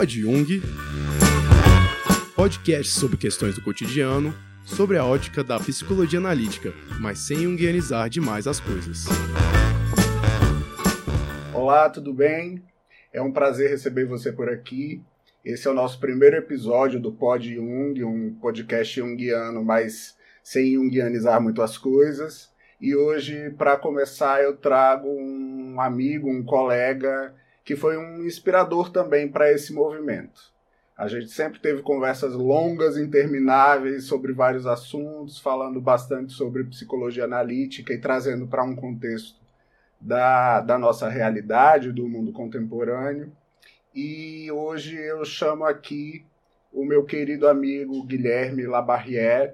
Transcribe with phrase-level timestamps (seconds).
[0.00, 0.62] Pod Jung,
[2.34, 4.34] podcast sobre questões do cotidiano,
[4.64, 9.04] sobre a ótica da psicologia analítica, mas sem jungianizar demais as coisas.
[11.52, 12.64] Olá, tudo bem?
[13.12, 15.02] É um prazer receber você por aqui.
[15.44, 21.42] Esse é o nosso primeiro episódio do Pod Jung, um podcast junguiano, mas sem jungianizar
[21.42, 22.50] muito as coisas.
[22.80, 27.34] E hoje, para começar, eu trago um amigo, um colega
[27.70, 30.52] que foi um inspirador também para esse movimento.
[30.98, 37.94] A gente sempre teve conversas longas, intermináveis sobre vários assuntos, falando bastante sobre psicologia analítica
[37.94, 39.38] e trazendo para um contexto
[40.00, 43.30] da, da nossa realidade, do mundo contemporâneo.
[43.94, 46.26] E hoje eu chamo aqui
[46.72, 49.52] o meu querido amigo Guilherme Labarrière,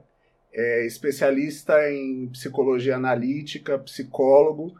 [0.54, 4.74] é especialista em psicologia analítica, psicólogo,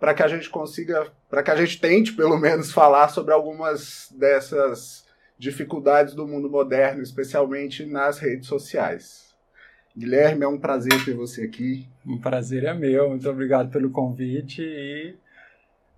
[0.00, 4.12] para que a gente consiga, para que a gente tente pelo menos falar sobre algumas
[4.18, 5.06] dessas
[5.38, 9.32] dificuldades do mundo moderno, especialmente nas redes sociais.
[9.96, 11.88] Guilherme, é um prazer ter você aqui.
[12.04, 15.14] Um prazer é meu, muito obrigado pelo convite e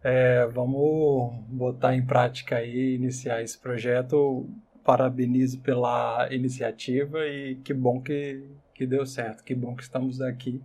[0.05, 4.47] é, vamos botar em prática aí, iniciar esse projeto.
[4.85, 8.45] Parabenizo pela iniciativa e que bom que,
[8.75, 10.61] que deu certo, que bom que estamos aqui.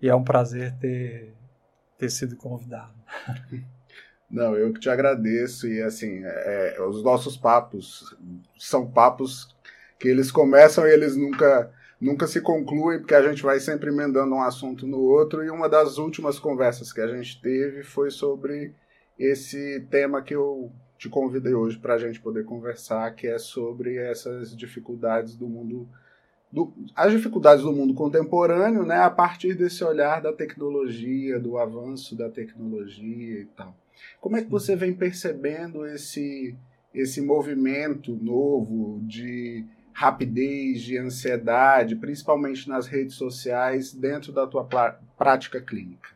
[0.00, 1.32] E é um prazer ter
[2.02, 2.92] ter sido convidado.
[4.28, 8.16] Não, eu que te agradeço e assim, é, é, os nossos papos
[8.58, 9.54] são papos
[10.00, 14.34] que eles começam e eles nunca nunca se concluem porque a gente vai sempre emendando
[14.34, 18.74] um assunto no outro e uma das últimas conversas que a gente teve foi sobre
[19.16, 23.96] esse tema que eu te convidei hoje para a gente poder conversar, que é sobre
[23.96, 25.88] essas dificuldades do mundo
[26.52, 32.14] do, as dificuldades do mundo contemporâneo, né, a partir desse olhar da tecnologia, do avanço
[32.14, 33.74] da tecnologia e tal.
[34.20, 36.54] Como é que você vem percebendo esse
[36.94, 44.64] esse movimento novo de rapidez, de ansiedade, principalmente nas redes sociais, dentro da tua
[45.16, 46.10] prática clínica?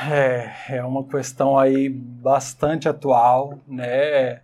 [0.00, 4.41] É, é uma questão aí bastante atual, né?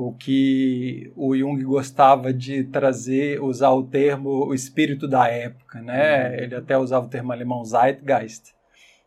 [0.00, 6.28] O que o Jung gostava de trazer, usar o termo o espírito da época, né?
[6.28, 6.34] Uhum.
[6.34, 8.54] Ele até usava o termo alemão Zeitgeist,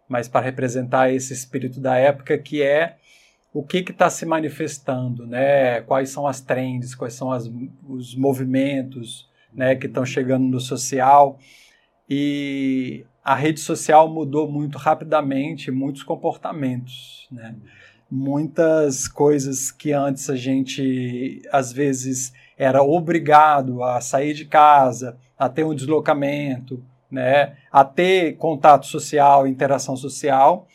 [0.05, 2.97] mas para representar esse espírito da época que é
[3.53, 5.79] o que está se manifestando, né?
[5.83, 7.49] Quais são as trends, quais são as,
[7.87, 9.77] os movimentos, né?
[9.77, 11.39] Que estão chegando no social
[12.09, 17.55] e a rede social mudou muito rapidamente muitos comportamentos, né?
[17.57, 17.80] Uhum
[18.11, 25.47] muitas coisas que antes a gente às vezes era obrigado a sair de casa, a
[25.47, 30.67] ter um deslocamento, né, a ter contato social, interação social,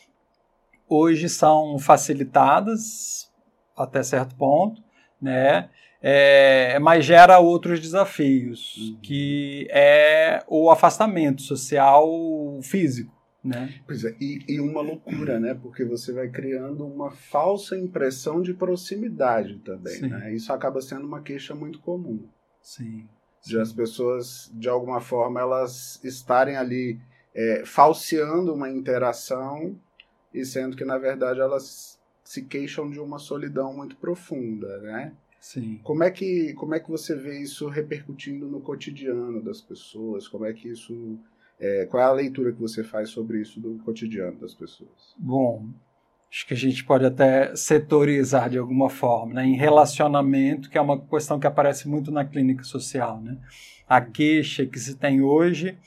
[0.88, 3.30] hoje são facilitadas
[3.76, 4.82] até certo ponto,
[5.20, 5.68] né,
[6.00, 8.98] é, mas gera outros desafios, uhum.
[9.02, 12.08] que é o afastamento social
[12.62, 13.15] físico.
[13.46, 13.80] Né?
[13.86, 15.54] Pois é, e, e, uma loucura, né?
[15.54, 20.34] Porque você vai criando uma falsa impressão de proximidade também, né?
[20.34, 22.26] Isso acaba sendo uma queixa muito comum.
[22.60, 23.08] Sim.
[23.44, 26.98] De as pessoas, de alguma forma, elas estarem ali
[27.32, 29.78] é, falseando uma interação
[30.34, 35.12] e sendo que, na verdade, elas se queixam de uma solidão muito profunda, né?
[35.40, 35.78] Sim.
[35.84, 40.26] Como é que, como é que você vê isso repercutindo no cotidiano das pessoas?
[40.26, 41.16] Como é que isso
[41.58, 45.14] é, qual é a leitura que você faz sobre isso do cotidiano das pessoas?
[45.16, 45.66] Bom,
[46.30, 49.46] acho que a gente pode até setorizar de alguma forma, né?
[49.46, 53.20] em relacionamento, que é uma questão que aparece muito na clínica social.
[53.20, 53.38] Né?
[53.88, 55.78] A queixa que se tem hoje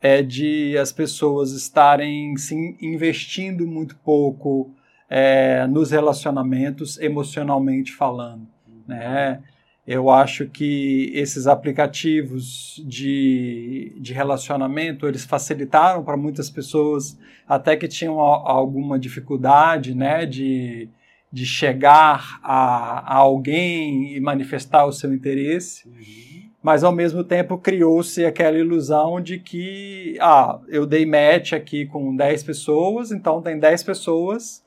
[0.00, 4.70] é de as pessoas estarem se investindo muito pouco
[5.08, 8.46] é, nos relacionamentos, emocionalmente falando.
[8.86, 9.42] Né?
[9.86, 17.16] Eu acho que esses aplicativos de, de relacionamento, eles facilitaram para muitas pessoas,
[17.46, 20.88] até que tinham alguma dificuldade, né, de,
[21.30, 25.86] de chegar a, a alguém e manifestar o seu interesse.
[25.86, 26.50] Uhum.
[26.60, 32.16] Mas, ao mesmo tempo, criou-se aquela ilusão de que, ah, eu dei match aqui com
[32.16, 34.65] 10 pessoas, então tem 10 pessoas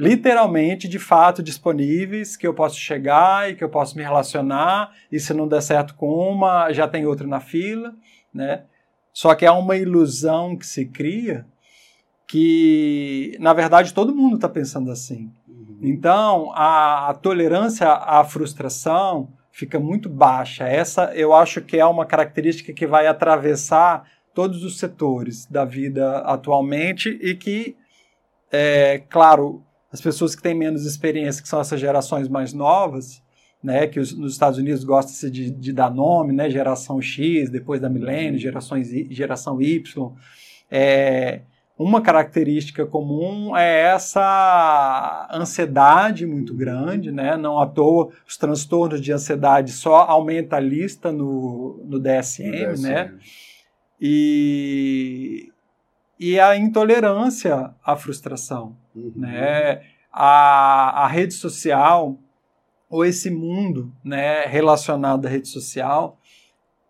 [0.00, 5.20] literalmente, de fato, disponíveis, que eu posso chegar e que eu posso me relacionar, e
[5.20, 7.94] se não der certo com uma, já tem outra na fila,
[8.32, 8.62] né?
[9.12, 11.44] Só que é uma ilusão que se cria
[12.26, 15.32] que, na verdade, todo mundo está pensando assim.
[15.48, 15.78] Uhum.
[15.82, 20.64] Então, a, a tolerância à frustração fica muito baixa.
[20.64, 26.18] Essa eu acho que é uma característica que vai atravessar todos os setores da vida
[26.20, 27.76] atualmente e que,
[28.50, 29.62] é, claro,
[29.92, 33.22] as pessoas que têm menos experiência, que são essas gerações mais novas,
[33.62, 37.80] né, que os, nos Estados Unidos gosta-se de, de, dar nome, né, geração X, depois
[37.80, 40.12] da milênio, gerações, geração Y.
[40.70, 41.40] É,
[41.76, 47.38] uma característica comum é essa ansiedade muito grande, né?
[47.38, 52.72] Não à toa os transtornos de ansiedade só aumenta a lista no, no DSM, no
[52.72, 52.82] DSM.
[52.82, 53.14] né?
[53.98, 55.50] E,
[56.20, 59.12] e a intolerância à frustração, uhum.
[59.16, 59.80] né?
[60.12, 62.18] A, a rede social
[62.90, 66.18] ou esse mundo, né, relacionado à rede social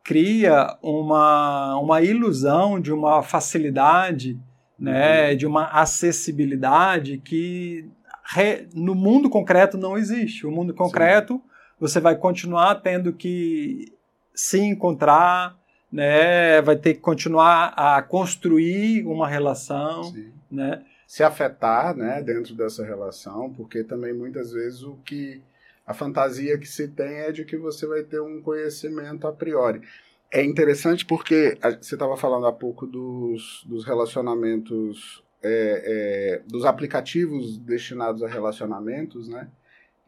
[0.02, 4.40] cria uma, uma ilusão de uma facilidade
[4.78, 5.36] né, uhum.
[5.36, 7.86] de uma acessibilidade que
[8.24, 10.46] re, no mundo concreto não existe.
[10.46, 11.42] O mundo concreto Sim.
[11.78, 13.92] você vai continuar tendo que
[14.34, 15.54] se encontrar,
[15.92, 20.32] né, vai ter que continuar a construir uma relação, Sim.
[20.50, 20.84] né?
[21.06, 25.42] Se afetar, né, dentro dessa relação, porque também muitas vezes o que
[25.84, 29.82] a fantasia que se tem é de que você vai ter um conhecimento a priori
[30.30, 37.58] é interessante porque você estava falando há pouco dos, dos relacionamentos, é, é, dos aplicativos
[37.58, 39.48] destinados a relacionamentos, né?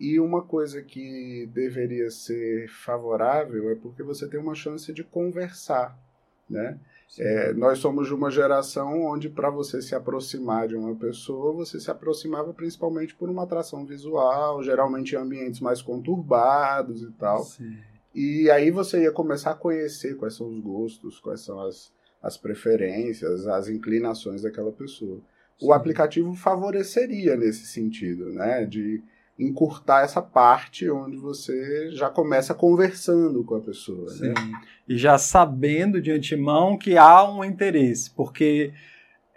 [0.02, 5.96] E uma coisa que deveria ser favorável é porque você tem uma chance de conversar,
[6.50, 6.76] né?
[7.16, 11.78] É, nós somos de uma geração onde para você se aproximar de uma pessoa, você
[11.78, 17.44] se aproximava principalmente por uma atração visual, geralmente em ambientes mais conturbados e tal.
[17.44, 17.78] Sim.
[18.12, 22.36] E aí você ia começar a conhecer quais são os gostos, quais são as, as
[22.36, 25.20] preferências, as inclinações daquela pessoa.
[25.56, 25.66] Sim.
[25.66, 28.66] O aplicativo favoreceria nesse sentido, né?
[28.66, 29.00] De
[29.42, 34.10] encurtar essa parte onde você já começa conversando com a pessoa.
[34.10, 34.16] Né?
[34.16, 34.28] Sim.
[34.28, 34.60] Né?
[34.88, 38.72] E já sabendo de antemão que há um interesse, porque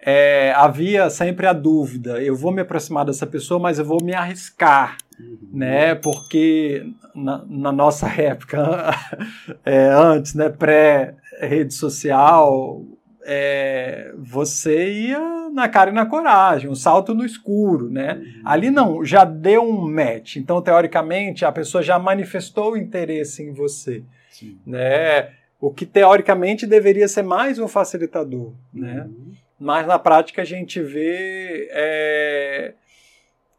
[0.06, 4.14] é, havia sempre a dúvida: eu vou me aproximar dessa pessoa, mas eu vou me
[4.14, 5.38] arriscar, uhum.
[5.52, 5.96] né?
[5.96, 6.86] Porque
[7.16, 8.92] na, na nossa época,
[9.66, 12.86] é, antes, né, pré-rede social,
[13.26, 18.14] é, você ia na cara e na coragem, um salto no escuro, né?
[18.14, 18.42] Uhum.
[18.46, 20.36] Ali não, já deu um match.
[20.36, 24.60] Então, teoricamente, a pessoa já manifestou interesse em você, Sim.
[24.66, 25.32] né?
[25.60, 29.02] O que teoricamente deveria ser mais um facilitador, né?
[29.02, 29.26] uhum.
[29.30, 29.38] né?
[29.60, 32.74] mas na prática a gente vê é,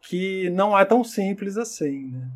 [0.03, 2.13] que não é tão simples assim.
[2.13, 2.29] Né?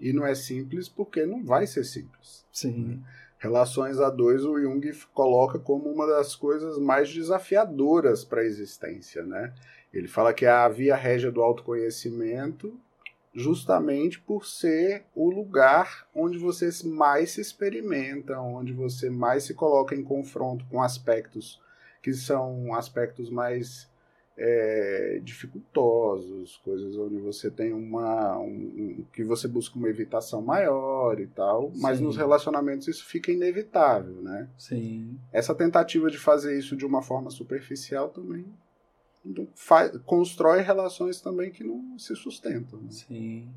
[0.00, 2.46] E não é simples porque não vai ser simples.
[2.52, 3.02] Sim.
[3.40, 9.24] Relações a dois o Jung coloca como uma das coisas mais desafiadoras para a existência,
[9.24, 9.54] né?
[9.92, 12.78] Ele fala que é a via régia do autoconhecimento
[13.34, 19.94] justamente por ser o lugar onde você mais se experimenta, onde você mais se coloca
[19.94, 21.58] em confronto com aspectos
[22.02, 23.88] que são aspectos mais
[24.42, 28.38] é, dificultosos, coisas onde você tem uma.
[28.38, 32.04] Um, um, que você busca uma evitação maior e tal, mas Sim.
[32.04, 34.48] nos relacionamentos isso fica inevitável, né?
[34.56, 35.18] Sim.
[35.30, 38.46] Essa tentativa de fazer isso de uma forma superficial também
[39.54, 42.80] faz, constrói relações também que não se sustentam.
[42.80, 42.90] Né?
[42.90, 43.48] Sim.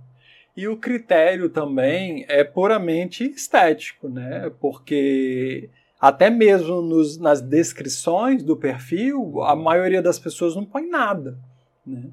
[0.55, 4.51] E o critério também é puramente estético, né?
[4.59, 5.69] Porque
[6.03, 11.39] até mesmo nos, nas descrições do perfil, a maioria das pessoas não põe nada.
[11.87, 12.09] Né?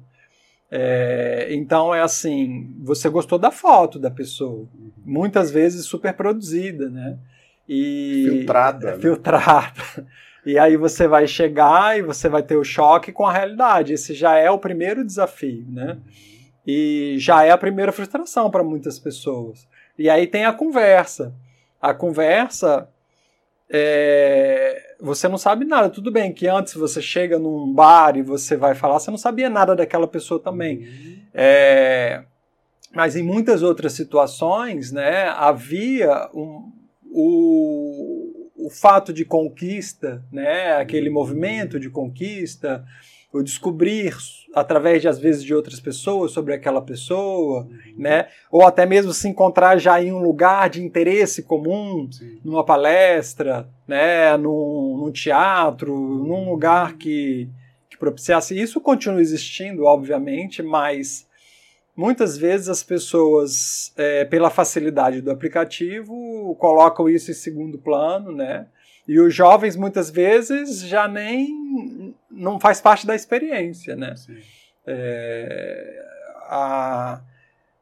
[0.71, 4.65] É, então é assim, você gostou da foto da pessoa,
[5.03, 7.19] muitas vezes super produzida, né?
[7.67, 8.87] E filtrada.
[8.87, 9.01] É, né?
[9.01, 9.81] Filtrada.
[10.43, 13.93] E aí você vai chegar e você vai ter o choque com a realidade.
[13.93, 15.99] Esse já é o primeiro desafio, né?
[16.65, 19.67] E já é a primeira frustração para muitas pessoas.
[19.99, 21.31] E aí tem a conversa.
[21.79, 22.89] A conversa
[23.73, 25.89] é, você não sabe nada.
[25.89, 29.49] Tudo bem que antes você chega num bar e você vai falar, você não sabia
[29.49, 30.79] nada daquela pessoa também.
[30.79, 31.17] Uhum.
[31.33, 32.23] É,
[32.93, 36.69] mas em muitas outras situações, né, havia um,
[37.09, 41.15] o, o fato de conquista, né, aquele uhum.
[41.15, 42.83] movimento de conquista,
[43.31, 44.13] o descobrir
[44.53, 47.93] através de às vezes de outras pessoas sobre aquela pessoa, uhum.
[47.97, 48.27] né?
[48.51, 52.39] Ou até mesmo se encontrar já em um lugar de interesse comum, Sim.
[52.43, 54.35] numa palestra, né?
[54.35, 57.47] Num, num teatro, num lugar que,
[57.89, 58.59] que propiciasse.
[58.59, 61.25] Isso continua existindo, obviamente, mas
[61.95, 68.67] muitas vezes as pessoas, é, pela facilidade do aplicativo, colocam isso em segundo plano, né?
[69.07, 71.60] E os jovens muitas vezes já nem
[72.41, 74.15] não faz parte da experiência, né?
[74.85, 76.05] É,
[76.47, 77.21] a,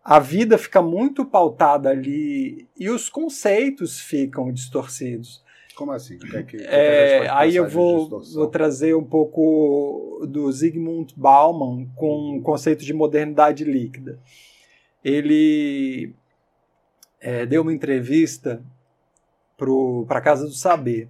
[0.04, 5.44] a vida fica muito pautada ali e os conceitos ficam distorcidos.
[5.76, 6.20] Como assim?
[6.20, 11.90] Que é que, que é, aí eu vou, vou trazer um pouco do Zygmunt Bauman
[11.96, 14.20] com o conceito de modernidade líquida.
[15.02, 16.14] Ele
[17.22, 18.62] é, deu uma entrevista
[19.56, 21.08] para a Casa do Saber.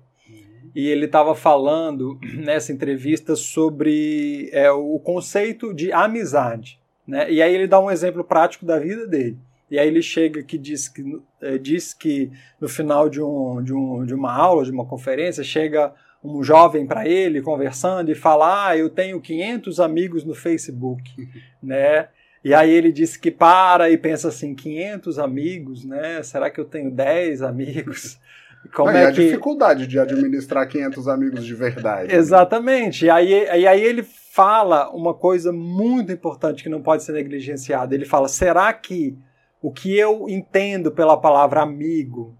[0.76, 6.80] E ele estava falando nessa entrevista sobre é, o conceito de amizade.
[7.08, 7.32] Né?
[7.32, 9.38] E aí ele dá um exemplo prático da vida dele.
[9.70, 13.74] E aí ele chega que diz que, é, diz que no final de, um, de,
[13.74, 18.70] um, de uma aula, de uma conferência, chega um jovem para ele conversando e fala:
[18.70, 21.04] Ah, eu tenho 500 amigos no Facebook,
[21.62, 22.08] né?
[22.44, 26.24] E aí ele disse que para e pensa assim: 500 amigos, né?
[26.24, 28.20] Será que eu tenho 10 amigos?
[28.74, 29.24] Como é, é a que...
[29.24, 32.13] dificuldade de administrar 500 amigos de verdade.
[32.13, 33.06] Exatamente.
[33.06, 37.96] E aí, e aí ele fala uma coisa muito importante que não pode ser negligenciada.
[37.96, 39.18] Ele fala: será que
[39.62, 42.38] o que eu entendo pela palavra amigo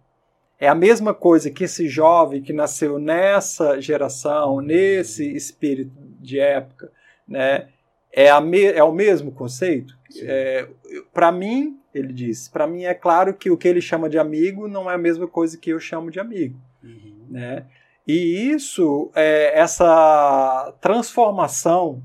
[0.60, 6.92] é a mesma coisa que esse jovem que nasceu nessa geração, nesse espírito de época,
[7.28, 7.68] né?
[8.12, 9.94] É, a me, é o mesmo conceito?
[10.22, 10.68] É,
[11.14, 14.68] para mim, ele diz, para mim é claro que o que ele chama de amigo
[14.68, 16.60] não é a mesma coisa que eu chamo de amigo.
[16.84, 17.26] Uhum.
[17.30, 17.66] Né?
[18.08, 22.02] E isso, é, essa transformação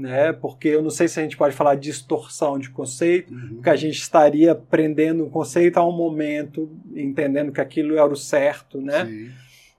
[0.00, 0.32] né?
[0.32, 3.56] Porque eu não sei se a gente pode falar de distorção de conceito, uhum.
[3.56, 8.16] porque a gente estaria prendendo um conceito a um momento, entendendo que aquilo era o
[8.16, 9.04] certo, né?
[9.04, 9.30] Sim.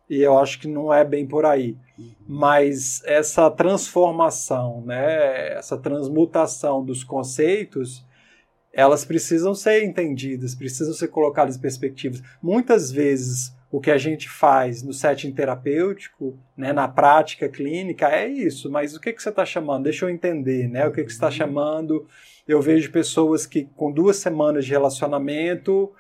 [0.10, 1.76] E eu acho que não é bem por aí.
[1.98, 2.12] Uhum.
[2.28, 5.54] Mas essa transformação, né?
[5.54, 8.06] Essa transmutação dos conceitos,
[8.74, 12.22] elas precisam ser entendidas, precisam ser colocadas em perspectivas.
[12.42, 18.28] Muitas vezes o que a gente faz no setting terapêutico, né, na prática clínica, é
[18.28, 18.70] isso.
[18.70, 19.86] Mas o que, que você está chamando?
[19.86, 20.86] Deixa eu entender, né?
[20.86, 21.32] O que, que você está uhum.
[21.32, 22.08] chamando?
[22.46, 25.92] Eu vejo pessoas que com duas semanas de relacionamento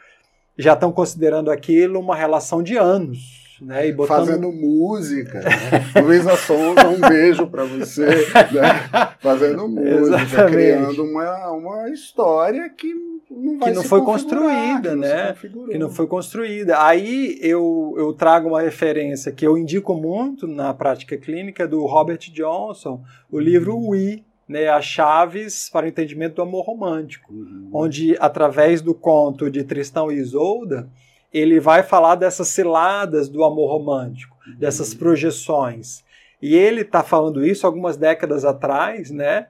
[0.57, 3.40] já estão considerando aquilo uma relação de anos.
[3.61, 4.07] Né, e.
[4.07, 5.39] Fazendo música.
[5.39, 6.01] Né?
[6.01, 8.07] Luísa Sonza, um beijo para você.
[8.07, 9.13] Né?
[9.19, 10.51] Fazendo música, Exatamente.
[10.51, 12.91] criando uma, uma história que
[13.29, 15.35] não que não foi construída, que né?
[15.69, 16.83] que não foi construída.
[16.83, 22.19] Aí eu, eu trago uma referência que eu indico muito na prática clínica do Robert
[22.33, 23.01] Johnson,
[23.31, 27.69] o livro We, né, as chaves para o entendimento do amor romântico, uhum.
[27.71, 30.89] onde através do conto de Tristão e Isolda,
[31.33, 34.55] ele vai falar dessas ciladas do amor romântico, uhum.
[34.57, 36.03] dessas projeções.
[36.41, 39.47] E ele está falando isso algumas décadas atrás, né?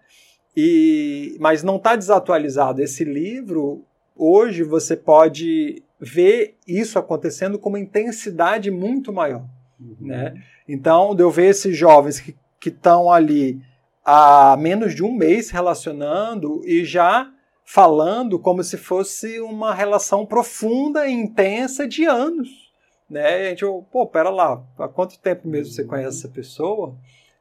[0.56, 2.82] E, mas não está desatualizado.
[2.82, 3.84] Esse livro,
[4.16, 9.46] hoje, você pode ver isso acontecendo com uma intensidade muito maior.
[9.80, 9.96] Uhum.
[10.02, 10.34] Né?
[10.68, 12.20] Então, de eu ver esses jovens
[12.60, 13.62] que estão ali
[14.04, 17.32] há menos de um mês relacionando e já
[17.74, 22.70] falando como se fosse uma relação profunda e intensa de anos.
[23.10, 23.44] Né?
[23.44, 26.94] E a gente, pô, pera lá, há quanto tempo mesmo você conhece essa pessoa?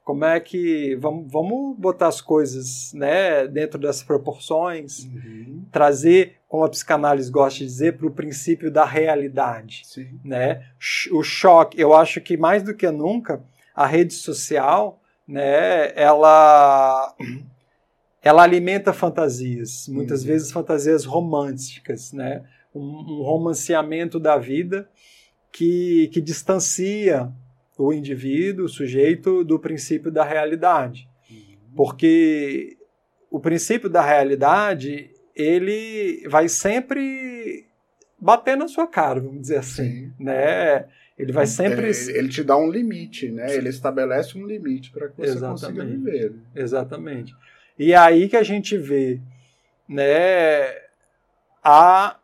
[0.05, 5.65] Como é que vamos, vamos botar as coisas né, dentro dessas proporções, uhum.
[5.69, 9.81] trazer, como a psicanálise gosta de dizer, para o princípio da realidade.
[9.83, 10.17] Sim.
[10.23, 10.65] Né?
[11.11, 13.43] O choque, eu acho que mais do que nunca,
[13.75, 17.13] a rede social, né, ela,
[18.23, 20.27] ela alimenta fantasias, muitas uhum.
[20.27, 22.43] vezes fantasias românticas, né?
[22.73, 24.89] um, um romanceamento da vida
[25.51, 27.31] que, que distancia
[27.77, 31.09] o indivíduo, o sujeito, do princípio da realidade.
[31.29, 31.75] Uhum.
[31.75, 32.77] Porque
[33.29, 37.65] o princípio da realidade, ele vai sempre
[38.19, 40.13] bater na sua cara, vamos dizer assim, Sim.
[40.19, 40.85] né?
[41.17, 41.89] Ele vai sempre...
[41.89, 43.55] Ele, ele, te dá um limite, né?
[43.55, 45.61] Ele estabelece um limite para que você Exatamente.
[45.61, 46.33] consiga viver.
[46.55, 47.35] Exatamente.
[47.81, 49.19] E é aí que a gente vê,
[49.89, 50.71] né,
[51.63, 52.15] a,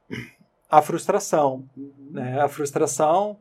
[0.69, 2.11] a frustração, uhum.
[2.11, 2.39] né?
[2.39, 3.39] A frustração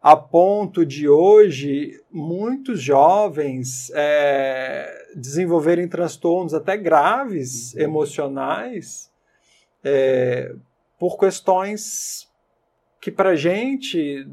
[0.00, 7.80] a ponto de hoje muitos jovens é, desenvolverem transtornos até graves uhum.
[7.82, 9.10] emocionais
[9.84, 10.54] é,
[10.98, 12.26] por questões
[12.98, 14.26] que para gente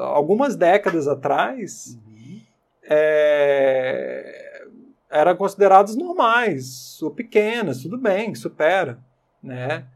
[0.00, 2.40] algumas décadas atrás uhum.
[2.82, 4.51] é,
[5.12, 8.98] eram considerados normais ou pequenas, tudo bem, supera,
[9.42, 9.86] né?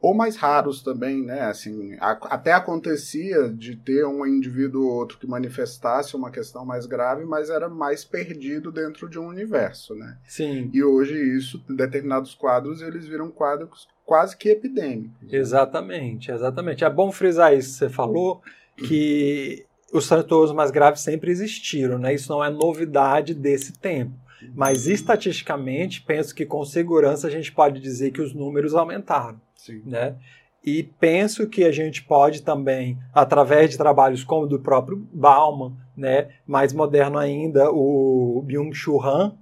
[0.00, 1.40] ou mais raros também, né?
[1.42, 6.86] Assim, a, até acontecia de ter um indivíduo ou outro que manifestasse uma questão mais
[6.86, 10.16] grave, mas era mais perdido dentro de um universo, né?
[10.24, 10.70] Sim.
[10.72, 15.20] E hoje isso, determinados quadros, eles viram quadros quase que epidêmicos.
[15.22, 15.38] Né?
[15.38, 16.84] Exatamente, exatamente.
[16.84, 18.42] É bom frisar isso que você falou,
[18.76, 22.14] que os transtornos mais graves sempre existiram, né?
[22.14, 24.12] Isso não é novidade desse tempo.
[24.54, 29.40] Mas estatisticamente, penso que com segurança a gente pode dizer que os números aumentaram.
[29.54, 29.82] Sim.
[29.84, 30.16] Né?
[30.64, 35.72] E penso que a gente pode também, através de trabalhos como o do próprio Bauman,
[35.96, 39.34] né, mais moderno ainda, o Byung-Chul Han,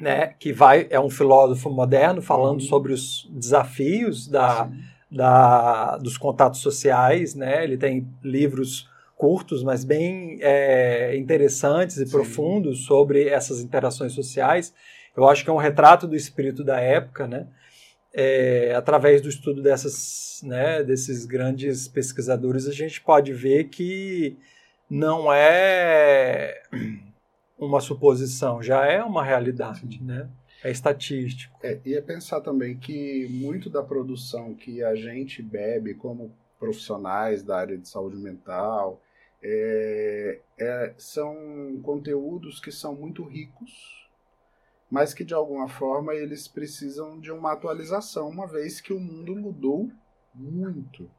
[0.00, 2.66] né, que vai é um filósofo moderno falando uhum.
[2.66, 4.70] sobre os desafios da,
[5.10, 7.64] da, dos contatos sociais, né?
[7.64, 12.12] Ele tem livros curtos, mas bem é, interessantes e Sim.
[12.12, 14.72] profundos sobre essas interações sociais.
[15.16, 17.48] Eu acho que é um retrato do espírito da época, né?
[18.14, 24.38] É, através do estudo dessas, né, desses grandes pesquisadores, a gente pode ver que
[24.88, 26.62] não é
[27.58, 30.28] uma suposição, já é uma realidade, né?
[30.62, 31.58] É estatístico.
[31.62, 37.42] É, e é pensar também que muito da produção que a gente bebe como profissionais
[37.42, 39.00] da área de saúde mental
[39.42, 44.08] é, é, são conteúdos que são muito ricos,
[44.90, 49.36] mas que de alguma forma eles precisam de uma atualização, uma vez que o mundo
[49.36, 49.90] mudou
[50.34, 51.10] muito.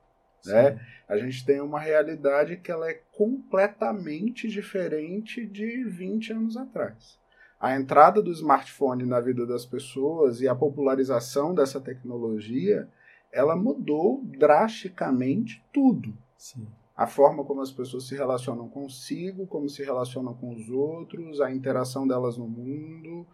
[0.46, 0.80] Né?
[1.08, 7.20] A gente tem uma realidade que ela é completamente diferente de 20 anos atrás
[7.60, 12.88] a entrada do smartphone na vida das pessoas e a popularização dessa tecnologia,
[13.32, 16.18] ela mudou drasticamente tudo.
[16.38, 16.66] Sim.
[17.00, 21.50] A forma como as pessoas se relacionam consigo, como se relacionam com os outros, a
[21.50, 23.26] interação delas no mundo.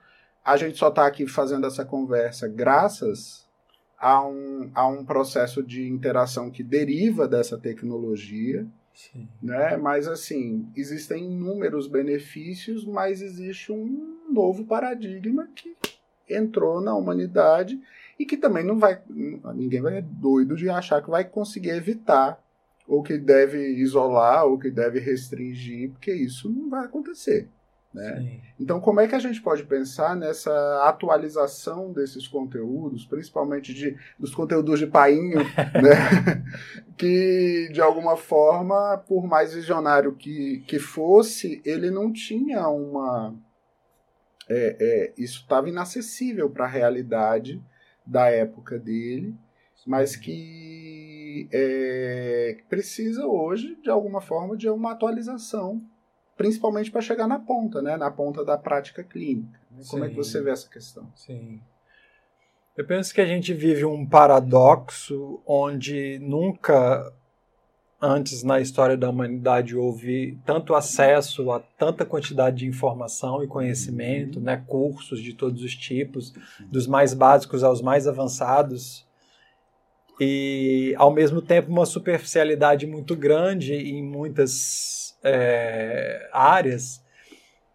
[0.44, 3.48] A gente só está aqui fazendo essa conversa graças
[3.98, 9.28] a um, a um processo de interação que deriva dessa tecnologia Sim.
[9.42, 9.76] Né?
[9.76, 15.76] Mas assim, existem inúmeros benefícios, mas existe um novo paradigma que
[16.30, 17.80] entrou na humanidade
[18.18, 19.02] e que também não vai.
[19.54, 22.42] Ninguém vai é doido de achar que vai conseguir evitar,
[22.88, 27.50] ou que deve isolar, ou que deve restringir, porque isso não vai acontecer.
[27.96, 28.42] Né?
[28.60, 30.52] Então, como é que a gente pode pensar nessa
[30.84, 35.38] atualização desses conteúdos, principalmente de, dos conteúdos de painho,
[35.82, 36.44] né?
[36.98, 43.34] que de alguma forma, por mais visionário que, que fosse, ele não tinha uma.
[44.50, 47.64] É, é, isso estava inacessível para a realidade
[48.06, 49.34] da época dele,
[49.86, 55.82] mas que é, precisa hoje, de alguma forma, de uma atualização
[56.38, 57.98] principalmente para chegar na ponta, né?
[57.98, 59.60] na ponta da prática clínica.
[59.72, 59.84] Né?
[59.90, 61.10] Como é que você vê essa questão?
[61.16, 61.62] Sim.
[62.76, 67.14] Eu penso que a gente vive um paradoxo onde nunca
[68.02, 74.38] antes na história da humanidade houve tanto acesso a tanta quantidade de informação e conhecimento,
[74.38, 74.46] uhum.
[74.46, 76.34] né, cursos de todos os tipos,
[76.70, 79.08] dos mais básicos aos mais avançados,
[80.20, 87.04] e ao mesmo tempo uma superficialidade muito grande em muitas é, áreas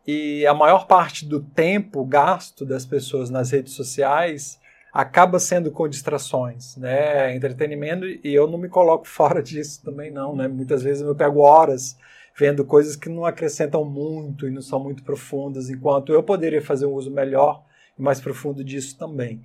[0.06, 4.58] e a maior parte do tempo gasto das pessoas nas redes sociais
[4.92, 7.34] acaba sendo com distrações, né?
[7.34, 10.48] Entretenimento e eu não me coloco fora disso também não, né?
[10.48, 11.96] Muitas vezes eu pego horas
[12.36, 16.86] vendo coisas que não acrescentam muito e não são muito profundas, enquanto eu poderia fazer
[16.86, 17.62] um uso melhor
[17.98, 19.42] e mais profundo disso também,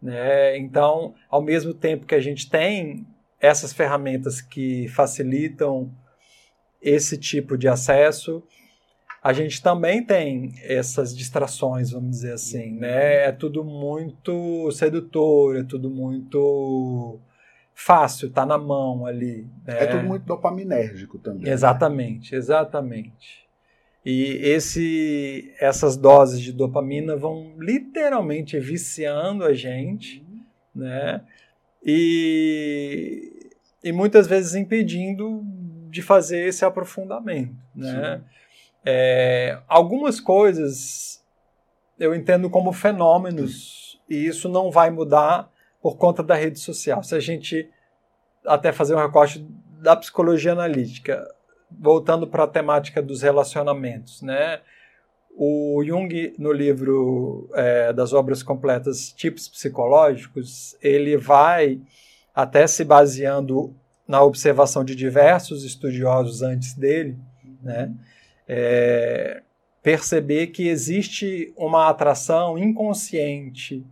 [0.00, 0.56] né?
[0.56, 3.06] Então, ao mesmo tempo que a gente tem
[3.40, 5.92] essas ferramentas que facilitam
[6.82, 8.42] esse tipo de acesso.
[9.22, 13.26] A gente também tem essas distrações, vamos dizer assim, né?
[13.26, 17.18] É tudo muito sedutor, é tudo muito
[17.74, 19.48] fácil, tá na mão ali.
[19.66, 19.82] Né?
[19.82, 21.50] É tudo muito dopaminérgico também.
[21.50, 22.38] Exatamente, né?
[22.38, 23.47] exatamente.
[24.10, 30.26] E esse, essas doses de dopamina vão literalmente viciando a gente,
[30.74, 31.20] né?
[31.84, 33.50] E,
[33.84, 35.42] e muitas vezes impedindo
[35.90, 37.54] de fazer esse aprofundamento.
[37.74, 38.22] Né?
[38.82, 41.22] É, algumas coisas
[41.98, 47.02] eu entendo como fenômenos e isso não vai mudar por conta da rede social.
[47.02, 47.68] Se a gente
[48.46, 49.46] até fazer um recorte
[49.82, 51.28] da psicologia analítica,
[51.70, 54.60] voltando para a temática dos relacionamentos, né?
[55.40, 61.80] O Jung, no livro é, das obras completas Tipos Psicológicos, ele vai
[62.34, 63.74] até se baseando
[64.06, 67.18] na observação de diversos estudiosos antes dele,
[67.62, 67.92] né,
[68.48, 69.42] é,
[69.82, 73.84] perceber que existe uma atração inconsciente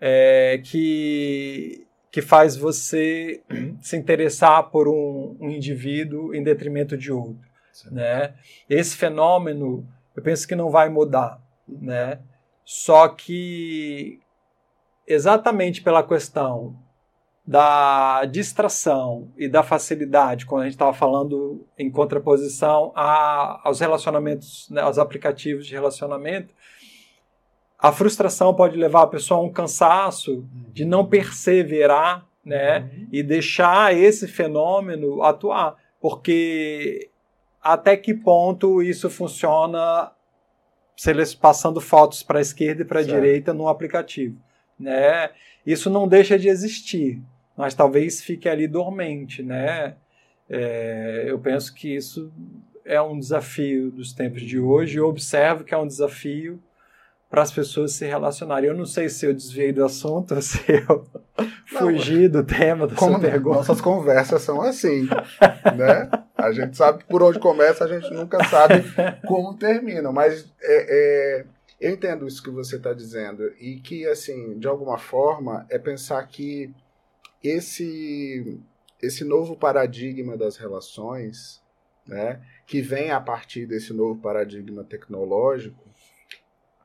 [0.00, 3.42] é, que, que faz você
[3.80, 7.48] se interessar por um, um indivíduo em detrimento de outro.
[7.90, 8.34] Né?
[8.68, 11.40] Esse fenômeno, eu penso que não vai mudar.
[11.68, 12.18] Né?
[12.64, 14.20] Só que,
[15.06, 16.76] exatamente pela questão
[17.46, 24.68] da distração e da facilidade, quando a gente estava falando em contraposição a, aos relacionamentos,
[24.70, 26.54] né, aos aplicativos de relacionamento,
[27.80, 33.08] a frustração pode levar a pessoa a um cansaço de não perseverar né, uhum.
[33.12, 35.76] e deixar esse fenômeno atuar.
[36.00, 37.10] Porque
[37.62, 40.12] até que ponto isso funciona
[41.40, 44.36] passando fotos para a esquerda e para a direita no aplicativo?
[44.78, 45.30] Né?
[45.64, 47.22] Isso não deixa de existir
[47.60, 49.94] mas talvez fique ali dormente, né?
[50.48, 52.32] É, eu penso que isso
[52.86, 54.96] é um desafio dos tempos de hoje.
[54.96, 56.58] Eu observo que é um desafio
[57.30, 58.68] para as pessoas se relacionarem.
[58.68, 61.06] Eu não sei se eu desviei do assunto, se eu
[61.66, 63.56] fugi do tema da como sua pergunta.
[63.56, 65.08] Nossas conversas são assim,
[65.78, 66.10] né?
[66.36, 68.82] A gente sabe por onde começa, a gente nunca sabe
[69.26, 70.10] como termina.
[70.10, 71.44] Mas é, é,
[71.80, 76.26] eu entendo isso que você está dizendo e que, assim, de alguma forma, é pensar
[76.26, 76.74] que
[77.42, 78.60] esse
[79.00, 81.62] esse novo paradigma das relações,
[82.06, 85.89] né, que vem a partir desse novo paradigma tecnológico,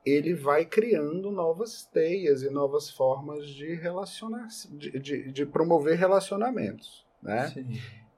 [0.06, 7.06] ele vai criando novas teias e novas formas de relacionar, de, de, de promover relacionamentos,
[7.22, 7.54] né?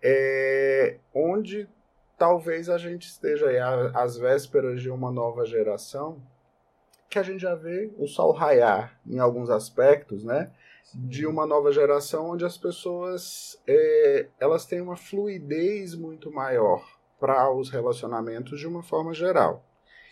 [0.04, 1.67] É, onde
[2.17, 3.60] talvez a gente esteja aí
[3.93, 6.21] às vésperas de uma nova geração
[7.10, 10.52] que a gente já vê o sol raiar em alguns aspectos, né?
[10.93, 16.86] de uma nova geração onde as pessoas é, elas têm uma fluidez muito maior
[17.19, 19.63] para os relacionamentos de uma forma geral.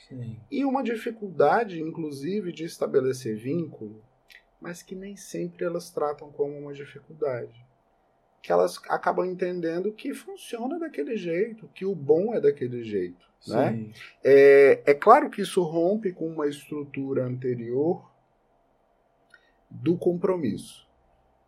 [0.08, 0.38] Sim.
[0.52, 4.04] E uma dificuldade, inclusive, de estabelecer vínculo,
[4.62, 7.66] mas que nem sempre elas tratam como uma dificuldade.
[8.42, 13.26] Que elas acabam entendendo que funciona daquele jeito, que o bom é daquele jeito.
[13.48, 13.92] Né?
[14.24, 18.12] É, é claro que isso rompe com uma estrutura anterior
[19.70, 20.88] do compromisso.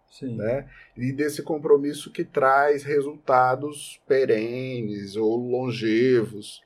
[0.09, 0.35] Sim.
[0.35, 0.67] Né?
[0.95, 6.63] E desse compromisso que traz resultados perenes ou longevos,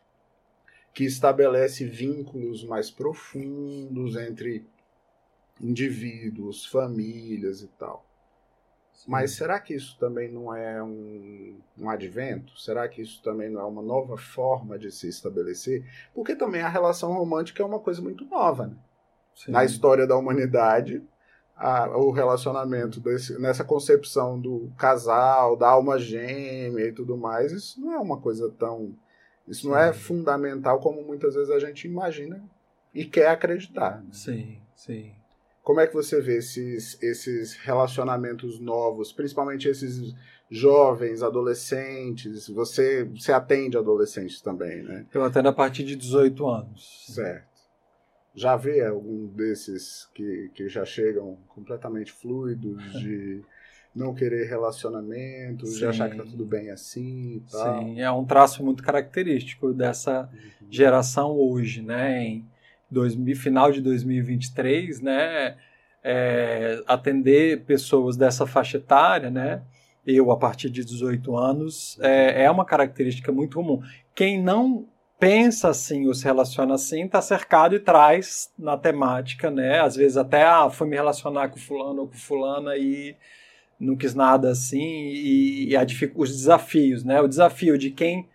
[0.93, 4.65] que estabelece vínculos mais profundos entre
[5.59, 8.05] indivíduos, famílias e tal.
[8.93, 9.09] Sim.
[9.09, 12.57] Mas será que isso também não é um, um advento?
[12.59, 15.85] Será que isso também não é uma nova forma de se estabelecer?
[16.13, 18.75] Porque também a relação romântica é uma coisa muito nova, né?
[19.47, 21.01] Na história da humanidade,
[21.55, 27.79] a, o relacionamento desse, nessa concepção do casal, da alma gêmea e tudo mais, isso
[27.79, 28.93] não é uma coisa tão.
[29.47, 32.43] Isso não é fundamental como muitas vezes a gente imagina
[32.93, 34.01] e quer acreditar.
[34.01, 34.09] Né?
[34.11, 35.11] Sim, sim.
[35.63, 40.13] Como é que você vê esses, esses relacionamentos novos, principalmente esses
[40.49, 42.47] jovens, adolescentes?
[42.47, 45.05] Você, você atende adolescentes também, né?
[45.13, 47.05] Eu atendo a partir de 18 anos.
[47.13, 47.51] Certo.
[48.33, 53.43] Já vê algum desses que, que já chegam completamente fluidos de
[53.93, 55.79] não querer relacionamento, Sim.
[55.79, 57.79] de achar que tá tudo bem assim e tal.
[57.79, 60.67] Sim, é um traço muito característico dessa uhum.
[60.69, 62.23] geração hoje, né?
[62.23, 62.45] Em
[62.89, 65.57] dois, final de 2023, né?
[66.03, 69.61] É, atender pessoas dessa faixa etária, né?
[70.07, 73.81] Eu, a partir de 18 anos, é, é uma característica muito comum.
[74.15, 74.87] Quem não
[75.19, 79.79] pensa assim ou se relaciona assim, está cercado e traz na temática, né?
[79.79, 83.15] Às vezes até, ah, foi me relacionar com fulano ou com fulana e
[83.81, 87.19] não quis nada assim, e, e a, os desafios, né?
[87.19, 88.29] O desafio de quem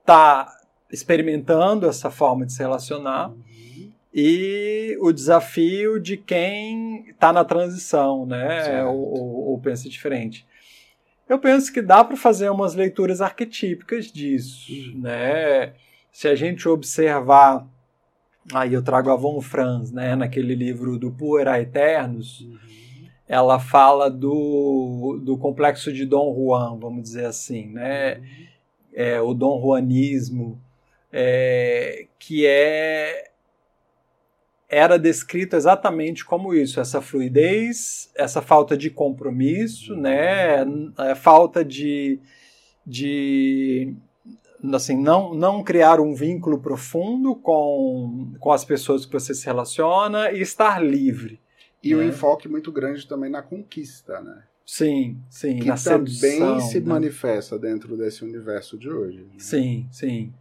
[0.00, 0.54] está
[0.92, 3.92] experimentando essa forma de se relacionar uhum.
[4.14, 8.84] e o desafio de quem está na transição, né?
[8.84, 10.46] Ou, ou, ou pensa diferente.
[11.28, 15.00] Eu penso que dá para fazer umas leituras arquetípicas disso, uhum.
[15.00, 15.72] né?
[16.12, 17.66] Se a gente observar,
[18.52, 22.58] aí eu trago a Von Franz, né, naquele livro do Puera Eternos, uhum.
[23.28, 28.16] Ela fala do, do complexo de Dom Juan, vamos dizer assim, né?
[28.18, 28.46] Uhum.
[28.92, 30.60] É, o Dom Juanismo,
[31.12, 33.30] é, que é
[34.68, 40.64] era descrito exatamente como isso, essa fluidez, essa falta de compromisso, né,
[40.96, 42.18] a falta de,
[42.84, 43.94] de
[44.74, 50.32] assim, não, não criar um vínculo profundo com, com as pessoas que você se relaciona
[50.32, 51.40] e estar livre.
[51.82, 51.96] E né?
[51.96, 54.42] um enfoque muito grande também na conquista, né?
[54.64, 55.60] Sim, sim.
[55.60, 56.86] Que na também sedução, se né?
[56.86, 59.18] manifesta dentro desse universo de hoje.
[59.18, 59.34] Né?
[59.38, 60.32] Sim, sim.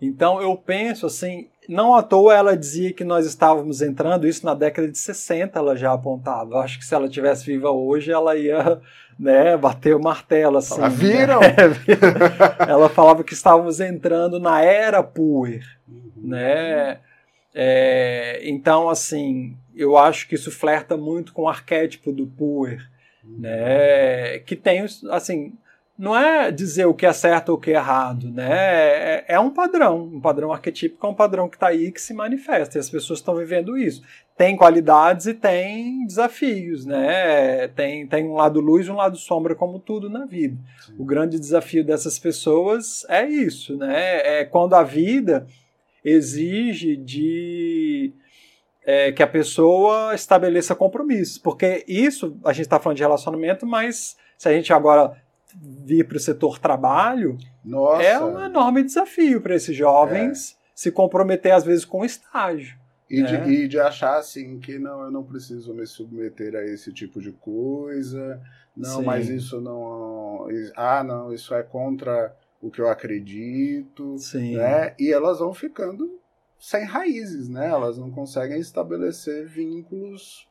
[0.00, 4.54] Então eu penso assim, não à toa ela dizia que nós estávamos entrando, isso na
[4.54, 6.54] década de 60 ela já apontava.
[6.54, 8.80] Eu acho que se ela tivesse viva hoje, ela ia
[9.18, 10.56] né, bater o martelo.
[10.58, 11.40] Assim, ah, viram?
[11.40, 12.66] Né?
[12.66, 15.62] ela falava que estávamos entrando na era puer.
[15.86, 16.12] Uhum.
[16.16, 16.98] Né?
[17.54, 22.88] É, então, assim, eu acho que isso flerta muito com o arquétipo do puer.
[23.24, 24.38] Né?
[24.40, 25.52] Que tem, assim,
[26.00, 28.48] não é dizer o que é certo ou o que é errado, né?
[28.50, 32.14] É, é um padrão, um padrão arquetípico é um padrão que está aí que se
[32.14, 34.02] manifesta e as pessoas estão vivendo isso.
[34.34, 37.68] Tem qualidades e tem desafios, né?
[37.68, 40.56] Tem, tem um lado luz e um lado sombra, como tudo na vida.
[40.86, 40.94] Sim.
[40.98, 44.40] O grande desafio dessas pessoas é isso, né?
[44.40, 45.46] É quando a vida
[46.04, 48.12] exige de
[48.84, 54.16] é, que a pessoa estabeleça compromissos, porque isso a gente está falando de relacionamento, mas
[54.36, 55.16] se a gente agora
[55.54, 58.02] vir para o setor trabalho, Nossa.
[58.02, 60.56] é um enorme desafio para esses jovens é.
[60.74, 62.78] se comprometer às vezes com o estágio.
[63.08, 63.48] E, de, é.
[63.48, 67.32] e de achar assim que não, eu não preciso me submeter a esse tipo de
[67.32, 68.40] coisa,
[68.76, 69.04] não, Sim.
[69.04, 70.46] mas isso não.
[70.76, 74.18] Ah, não, isso é contra o que eu acredito.
[74.18, 74.56] Sim.
[74.56, 74.94] Né?
[74.98, 76.18] E elas vão ficando
[76.58, 77.68] sem raízes, né?
[77.68, 80.46] Elas não conseguem estabelecer vínculos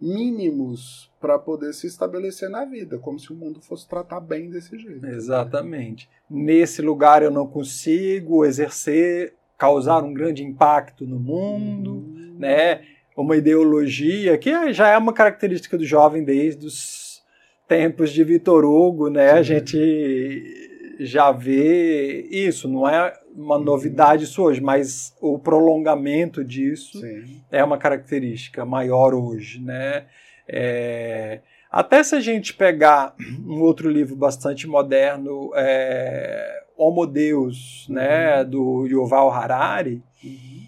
[0.00, 4.78] mínimos para poder se estabelecer na vida, como se o mundo fosse tratar bem desse
[4.78, 5.04] jeito.
[5.04, 6.08] Exatamente.
[6.30, 12.36] Nesse lugar eu não consigo exercer causar um grande impacto no mundo, uhum.
[12.38, 12.82] né?
[13.16, 17.20] Uma ideologia que já é uma característica do jovem desde os
[17.66, 19.32] tempos de Vitor Hugo, né?
[19.32, 19.38] Sim.
[19.38, 20.67] A gente
[20.98, 23.64] já vê isso, não é uma uhum.
[23.64, 27.40] novidade isso hoje, mas o prolongamento disso Sim.
[27.50, 30.06] é uma característica maior hoje, né?
[30.48, 33.14] É, até se a gente pegar
[33.46, 38.50] um outro livro bastante moderno, é, Homo Deus, né, uhum.
[38.50, 40.66] do Yuval Harari, uhum.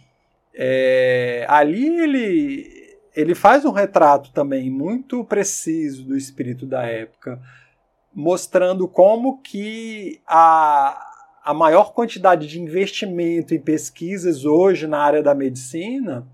[0.55, 7.41] é, ali ele, ele faz um retrato também muito preciso do espírito da época,
[8.15, 11.01] mostrando como que a,
[11.45, 16.27] a maior quantidade de investimento em pesquisas hoje na área da medicina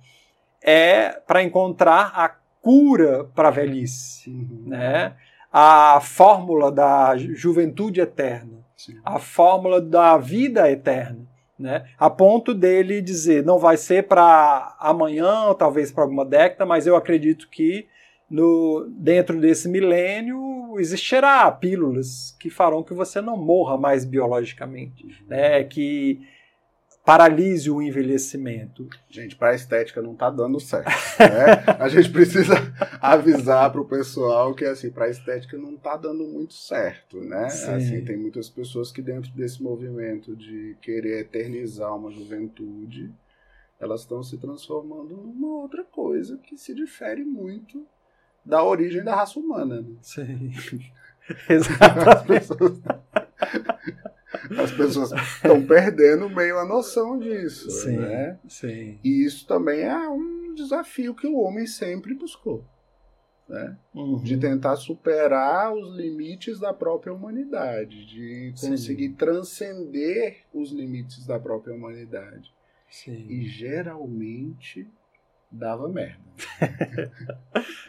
[0.62, 2.28] é para encontrar a
[2.60, 4.64] cura para a velhice, uhum.
[4.66, 5.14] né?
[5.52, 8.66] a fórmula da juventude eterna.
[8.76, 9.00] Sim.
[9.02, 11.26] a fórmula da vida eterna.
[11.58, 11.86] Né?
[11.98, 16.86] A ponto dele dizer, não vai ser para amanhã, ou talvez para alguma década, mas
[16.86, 17.88] eu acredito que
[18.28, 20.38] no, dentro desse milênio
[20.78, 25.64] existirá pílulas que farão que você não morra mais biologicamente, né?
[25.64, 26.26] Que
[27.06, 28.88] paralise o envelhecimento.
[29.08, 30.90] Gente, para a estética não está dando certo.
[31.20, 31.64] Né?
[31.78, 32.54] a gente precisa
[33.00, 37.46] avisar para o pessoal que assim, para a estética não está dando muito certo, né?
[37.46, 43.14] Assim, tem muitas pessoas que dentro desse movimento de querer eternizar uma juventude,
[43.78, 47.86] elas estão se transformando numa outra coisa que se difere muito
[48.46, 49.82] da origem da raça humana.
[49.82, 49.96] Né?
[50.00, 50.52] Sim.
[51.50, 52.52] Exatamente.
[54.59, 57.68] As pessoas estão perdendo meio a noção disso.
[57.70, 58.38] Sim, né?
[58.48, 58.98] sim.
[59.02, 62.64] E isso também é um desafio que o homem sempre buscou.
[63.48, 63.76] Né?
[63.94, 64.22] Uhum.
[64.22, 69.14] De tentar superar os limites da própria humanidade, de conseguir sim.
[69.14, 72.52] transcender os limites da própria humanidade.
[72.90, 73.26] Sim.
[73.28, 74.88] E geralmente
[75.50, 76.26] dava merda.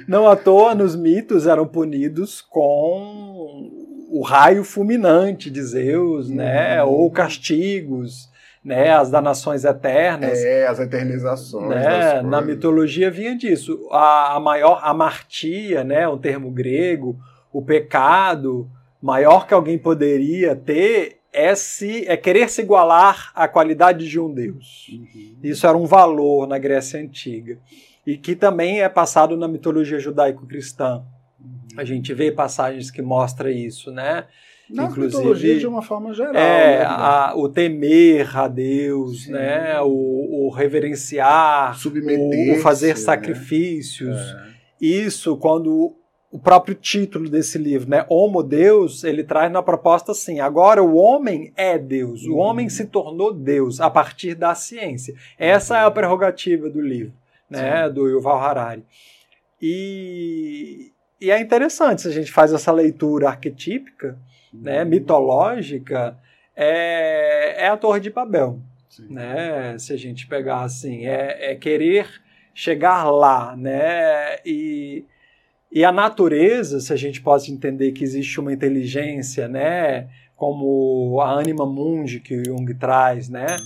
[0.08, 3.70] Não à toa, nos mitos eram punidos com
[4.10, 6.82] o raio fulminante de Zeus, né?
[6.84, 6.90] uhum.
[6.90, 8.30] Ou castigos,
[8.64, 8.92] né?
[8.92, 10.40] As danações eternas.
[10.40, 11.70] É, as eternizações.
[11.70, 12.22] Né?
[12.22, 13.88] Na mitologia vinha disso.
[13.92, 16.08] A, a maior amartia, né?
[16.08, 17.18] Um termo grego,
[17.52, 18.70] o pecado
[19.02, 24.34] maior que alguém poderia ter é, se, é querer se igualar à qualidade de um
[24.34, 24.88] deus.
[24.92, 25.38] Uhum.
[25.44, 27.60] Isso era um valor na Grécia Antiga.
[28.06, 31.04] E que também é passado na mitologia judaico-cristã.
[31.78, 34.26] A gente vê passagens que mostram isso, né?
[34.70, 36.36] Na Inclusive, mitologia de uma forma geral.
[36.36, 36.86] É, né?
[36.86, 39.32] a, o temer a Deus, Sim.
[39.32, 39.80] né?
[39.82, 42.96] O, o reverenciar, o, o, fazer né?
[42.96, 44.18] sacrifícios.
[44.18, 44.48] É.
[44.82, 45.96] Isso, quando
[46.30, 48.06] o próprio título desse livro, né?
[48.10, 52.86] Homo Deus, ele traz na proposta assim: agora o homem é Deus, o homem se
[52.86, 55.16] tornou Deus a partir da ciência.
[55.38, 57.14] Essa é a prerrogativa do livro,
[57.50, 57.88] né?
[57.88, 57.94] Sim.
[57.94, 58.84] Do Yuval Harari.
[59.62, 64.18] E, e é interessante se a gente faz essa leitura arquetípica,
[64.54, 64.90] né, uhum.
[64.90, 66.18] mitológica,
[66.56, 68.60] é, é a Torre de Babel.
[69.10, 69.78] Né?
[69.78, 72.08] Se a gente pegar assim, é, é querer
[72.54, 74.38] chegar lá, né?
[74.44, 75.06] E,
[75.78, 80.08] e a natureza, se a gente pode entender que existe uma inteligência, né?
[80.36, 83.58] Como a anima mundi que o Jung traz, né?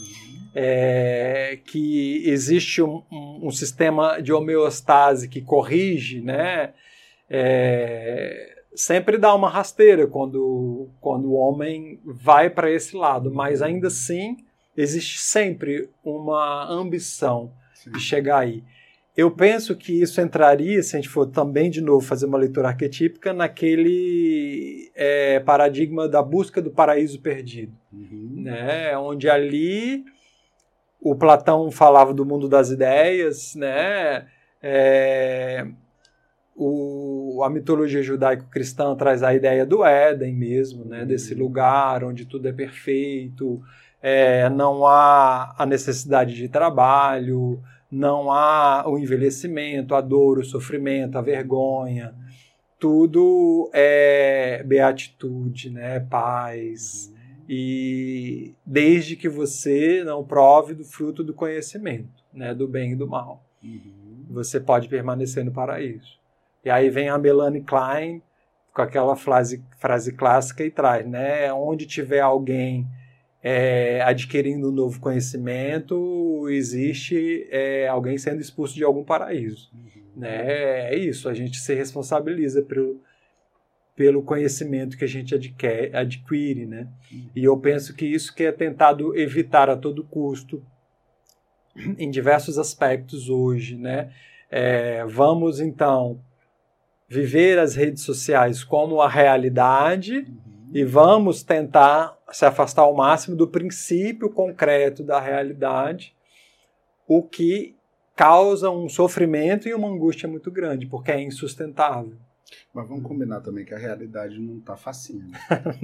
[0.54, 6.74] É, que existe um, um, um, sistema de homeostase que corrige, né?
[7.34, 13.88] é, sempre dá uma rasteira quando, quando o homem vai para esse lado, mas ainda
[13.88, 14.36] assim
[14.76, 17.91] existe sempre uma ambição Sim.
[17.91, 18.62] de chegar aí.
[19.15, 22.69] Eu penso que isso entraria, se a gente for também de novo fazer uma leitura
[22.69, 28.36] arquetípica, naquele é, paradigma da busca do paraíso perdido, uhum.
[28.38, 28.97] né?
[28.97, 30.06] onde ali
[31.02, 34.28] o Platão falava do mundo das ideias, né?
[34.63, 35.67] É,
[36.56, 41.04] o, a mitologia judaico-cristã traz a ideia do Éden mesmo, né?
[41.04, 43.62] desse lugar onde tudo é perfeito,
[44.02, 51.17] é, não há a necessidade de trabalho, não há o envelhecimento, a dor, o sofrimento,
[51.17, 52.15] a vergonha.
[52.80, 55.99] Tudo é beatitude, né?
[55.99, 57.13] paz.
[57.49, 62.54] E desde que você não prove do fruto do conhecimento, né?
[62.54, 64.25] do bem e do mal, uhum.
[64.30, 66.17] você pode permanecer no paraíso.
[66.63, 68.21] E aí vem a Melanie Klein
[68.73, 71.51] com aquela frase, frase clássica e traz, né?
[71.51, 72.88] Onde tiver alguém
[73.43, 79.71] é, adquirindo um novo conhecimento, existe é, alguém sendo expulso de algum paraíso.
[79.73, 80.01] Uhum.
[80.15, 80.93] Né?
[80.93, 83.01] É isso, a gente se responsabiliza pelo,
[83.95, 86.88] pelo conhecimento que a gente adquire, adquire né?
[87.12, 87.30] Uhum.
[87.36, 90.63] E eu penso que isso que é tentado evitar a todo custo
[91.97, 94.12] em diversos aspectos hoje, né?
[94.49, 96.19] É, vamos então
[97.08, 100.50] viver as redes sociais como a realidade uhum.
[100.73, 106.15] E vamos tentar se afastar ao máximo do princípio concreto da realidade,
[107.07, 107.75] o que
[108.15, 112.17] causa um sofrimento e uma angústia muito grande, porque é insustentável.
[112.73, 115.25] Mas vamos combinar também que a realidade não está facinha.
[115.25, 115.39] Né?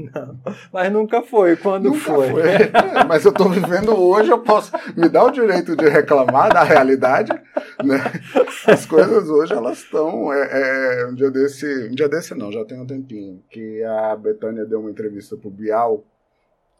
[0.13, 0.39] não,
[0.71, 1.55] mas nunca foi.
[1.57, 2.29] Quando nunca foi?
[2.29, 2.41] foi.
[2.41, 6.63] É, mas eu estou vivendo hoje, eu posso me dar o direito de reclamar da
[6.63, 7.31] realidade.
[7.83, 7.97] Né?
[8.67, 10.31] As coisas hoje elas estão.
[10.31, 14.15] É, é, um dia desse, um dia desse não, já tem um tempinho que a
[14.15, 16.05] Betânia deu uma entrevista para o Bial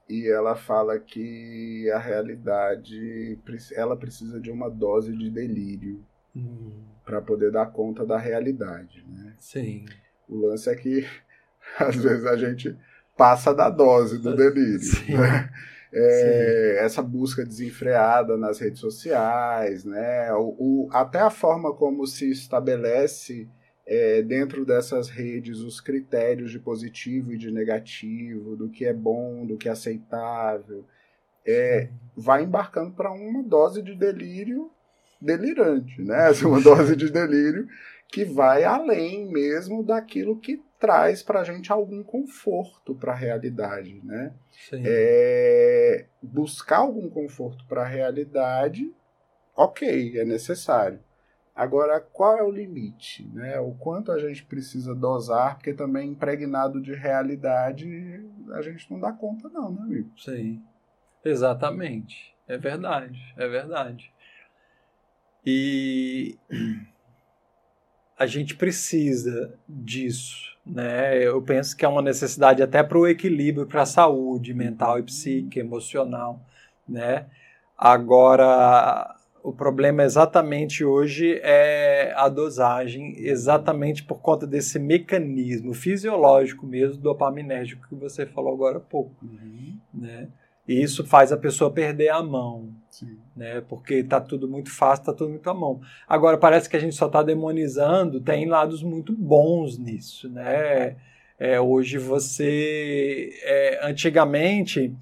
[0.09, 3.37] e ela fala que a realidade
[3.73, 6.03] ela precisa de uma dose de delírio
[6.37, 6.71] hum.
[7.05, 9.33] para poder dar conta da realidade, né?
[9.39, 9.85] Sim.
[10.27, 11.05] O lance é que
[11.79, 12.77] às vezes a gente
[13.15, 14.79] passa da dose do delírio.
[15.09, 15.49] Né?
[15.93, 20.31] É, essa busca desenfreada nas redes sociais, né?
[20.33, 23.49] O, o, até a forma como se estabelece
[23.85, 29.45] é, dentro dessas redes os critérios de positivo e de negativo, do que é bom,
[29.45, 30.85] do que é aceitável,
[31.45, 34.69] é, vai embarcando para uma dose de delírio
[35.21, 36.27] delirante, né?
[36.27, 37.67] Assim, uma dose de delírio
[38.09, 43.99] que vai além mesmo daquilo que traz para a gente algum conforto para a realidade,
[44.03, 44.33] né?
[44.73, 48.93] É, buscar algum conforto para a realidade,
[49.55, 50.99] ok, é necessário.
[51.55, 53.27] Agora, qual é o limite?
[53.33, 53.59] Né?
[53.59, 59.11] O quanto a gente precisa dosar, porque também impregnado de realidade a gente não dá
[59.11, 60.11] conta, não, né, amigo?
[60.19, 60.61] Sim,
[61.25, 62.35] exatamente.
[62.47, 64.13] É verdade, é verdade.
[65.49, 66.37] E
[68.19, 71.25] a gente precisa disso, né?
[71.25, 75.03] Eu penso que é uma necessidade até para o equilíbrio, para a saúde mental e
[75.03, 76.41] psíquica, emocional,
[76.85, 77.27] né?
[77.77, 87.01] Agora, o problema exatamente hoje é a dosagem, exatamente por conta desse mecanismo fisiológico mesmo,
[87.01, 89.15] dopaminérgico que você falou agora há pouco.
[89.23, 89.79] Uhum.
[89.93, 90.27] Né?
[90.67, 93.17] E isso faz a pessoa perder a mão, Sim.
[93.35, 93.61] né?
[93.61, 95.79] porque está tudo muito fácil, está tudo muito à mão.
[96.07, 100.29] Agora, parece que a gente só está demonizando, tem lados muito bons nisso.
[100.29, 100.97] Né?
[101.39, 103.29] É, hoje você.
[103.43, 104.93] É, antigamente,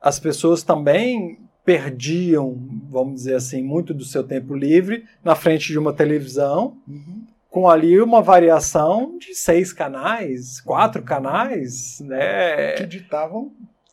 [0.00, 2.58] as pessoas também perdiam,
[2.88, 7.24] vamos dizer assim, muito do seu tempo livre na frente de uma televisão, uhum.
[7.48, 12.72] com ali uma variação de seis canais, quatro canais, né?
[12.72, 13.52] Que ditavam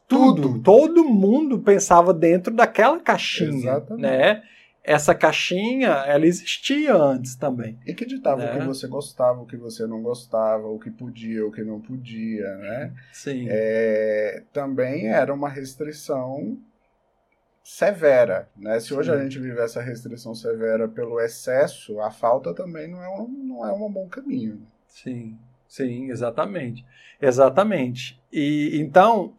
[0.10, 0.42] tudo.
[0.42, 0.62] tudo.
[0.62, 4.02] Todo mundo pensava dentro daquela caixinha, Exatamente.
[4.02, 4.44] né?
[4.84, 7.78] Essa caixinha, ela existia antes também.
[7.86, 8.52] E que ditava né?
[8.52, 11.80] o que você gostava, o que você não gostava, o que podia, o que não
[11.80, 12.94] podia, né?
[13.14, 13.46] Sim.
[13.50, 16.58] É, também era uma restrição
[17.62, 18.50] severa.
[18.58, 18.80] Né?
[18.80, 19.18] Se hoje Sim.
[19.18, 23.68] a gente vive essa restrição severa pelo excesso, a falta também não é um, não
[23.68, 24.56] é um bom caminho.
[24.56, 24.66] Né?
[24.88, 26.84] Sim, sim, exatamente.
[27.22, 28.20] Exatamente.
[28.32, 29.36] E então,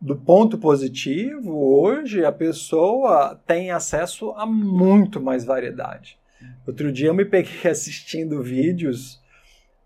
[0.00, 6.18] do ponto positivo, hoje a pessoa tem acesso a muito mais variedade.
[6.66, 9.20] Outro dia eu me peguei assistindo vídeos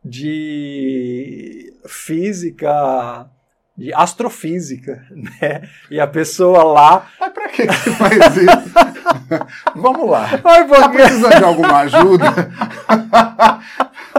[0.05, 3.29] de física
[3.77, 5.69] de astrofísica, né?
[5.91, 7.09] E a pessoa lá.
[7.19, 8.75] Mas pra que você faz isso?
[9.75, 10.29] Vamos lá.
[10.45, 10.83] Ai, porque...
[10.83, 12.27] Tá precisando de alguma ajuda?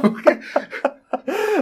[0.02, 0.40] porque...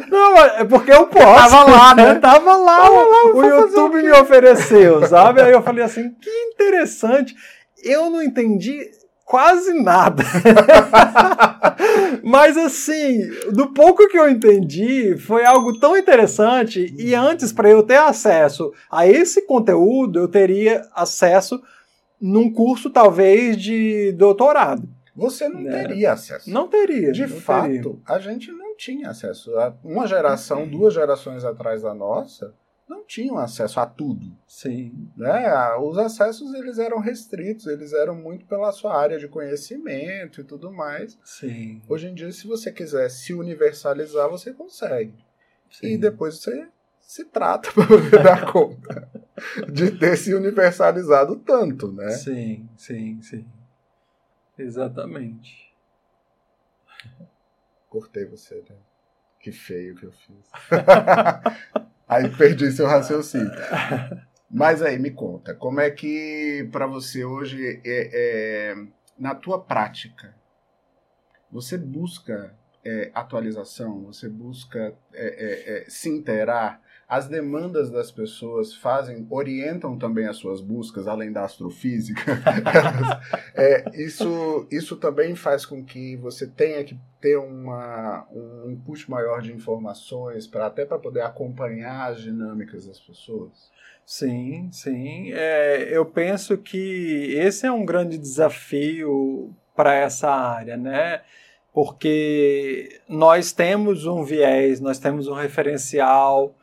[0.09, 1.25] Não, é porque eu posso.
[1.51, 2.15] Tava lá, né?
[2.15, 2.77] Tava lá.
[2.77, 5.41] Tava lá o YouTube me ofereceu, sabe?
[5.41, 7.35] Aí eu falei assim: que interessante.
[7.83, 8.89] Eu não entendi
[9.25, 10.23] quase nada.
[12.23, 17.83] Mas assim, do pouco que eu entendi, foi algo tão interessante e antes para eu
[17.83, 21.61] ter acesso a esse conteúdo, eu teria acesso
[22.21, 24.87] num curso talvez de doutorado.
[25.15, 25.83] Você não né?
[25.83, 26.49] teria acesso.
[26.49, 27.11] Não teria.
[27.11, 27.95] De não fato, teria.
[28.07, 29.51] a gente não tinha acesso.
[29.83, 32.53] Uma geração, duas gerações atrás da nossa,
[32.87, 34.31] não tinham acesso a tudo.
[34.47, 35.09] Sim.
[35.15, 35.75] Né?
[35.77, 40.71] Os acessos eles eram restritos, eles eram muito pela sua área de conhecimento e tudo
[40.71, 41.17] mais.
[41.23, 41.81] Sim.
[41.87, 45.13] Hoje em dia, se você quiser se universalizar, você consegue.
[45.69, 45.93] Sim.
[45.93, 46.67] E depois você
[46.99, 49.09] se trata para dar conta
[49.71, 52.11] de ter se universalizado tanto, né?
[52.11, 53.45] Sim, sim, sim.
[54.57, 55.73] Exatamente.
[57.93, 58.75] Cortei você, né?
[59.39, 60.49] Que feio que eu fiz.
[62.09, 63.51] aí perdi seu raciocínio.
[64.49, 68.75] Mas aí, me conta, como é que para você hoje, é, é,
[69.15, 70.35] na tua prática,
[71.51, 76.81] você busca é, atualização, você busca é, é, é, se interar
[77.13, 82.23] as demandas das pessoas fazem, orientam também as suas buscas, além da astrofísica.
[83.53, 89.43] é, isso, isso também faz com que você tenha que ter uma, um input maior
[89.43, 93.71] de informações, para até para poder acompanhar as dinâmicas das pessoas.
[94.03, 95.31] Sim, sim.
[95.33, 101.21] É, eu penso que esse é um grande desafio para essa área, né?
[101.71, 106.55] Porque nós temos um viés, nós temos um referencial,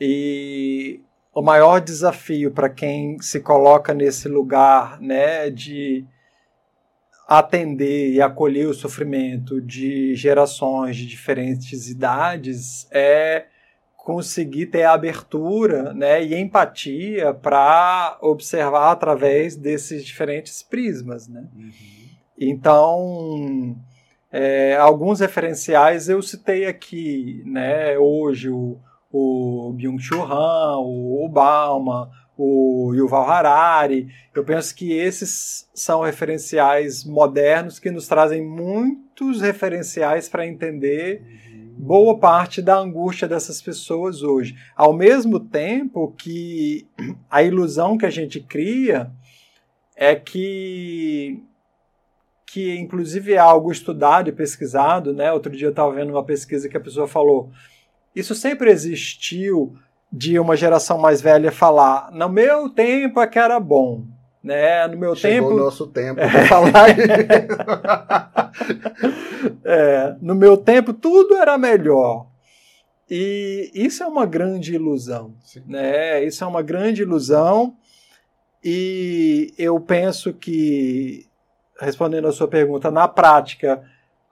[0.00, 1.00] e
[1.34, 6.04] o maior desafio para quem se coloca nesse lugar né, de
[7.26, 13.46] atender e acolher o sofrimento de gerações de diferentes idades é
[13.96, 21.28] conseguir ter abertura né, e empatia para observar através desses diferentes prismas.
[21.28, 21.46] Né?
[21.54, 21.70] Uhum.
[22.36, 23.76] Então,
[24.30, 28.76] é, alguns referenciais eu citei aqui, né, hoje o
[29.12, 34.08] o Byung-Chul Han, o Obama, o Yuval Harari.
[34.34, 41.22] Eu penso que esses são referenciais modernos que nos trazem muitos referenciais para entender
[41.76, 44.56] boa parte da angústia dessas pessoas hoje.
[44.74, 46.86] Ao mesmo tempo que
[47.30, 49.10] a ilusão que a gente cria
[49.94, 51.42] é que
[52.46, 55.32] que inclusive é algo estudado e pesquisado, né?
[55.32, 57.50] Outro dia eu estava vendo uma pesquisa que a pessoa falou
[58.14, 59.74] isso sempre existiu
[60.12, 64.04] de uma geração mais velha falar: no meu tempo é que era bom.
[64.42, 64.86] Né?
[64.88, 65.60] No meu Chegou tempo.
[65.60, 66.46] o nosso tempo é.
[66.46, 66.88] falar
[69.64, 72.26] é, No meu tempo tudo era melhor.
[73.08, 75.34] E isso é uma grande ilusão.
[75.66, 76.24] Né?
[76.24, 77.76] Isso é uma grande ilusão.
[78.64, 81.26] E eu penso que,
[81.78, 83.82] respondendo a sua pergunta, na prática,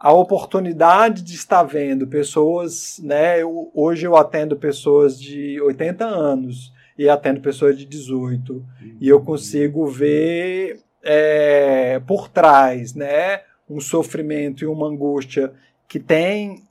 [0.01, 3.43] a oportunidade de estar vendo pessoas, né?
[3.43, 8.65] Eu, hoje eu atendo pessoas de 80 anos e atendo pessoas de 18 uhum.
[8.99, 13.43] e eu consigo ver é, por trás, né?
[13.69, 15.53] Um sofrimento e uma angústia
[15.87, 16.63] que tem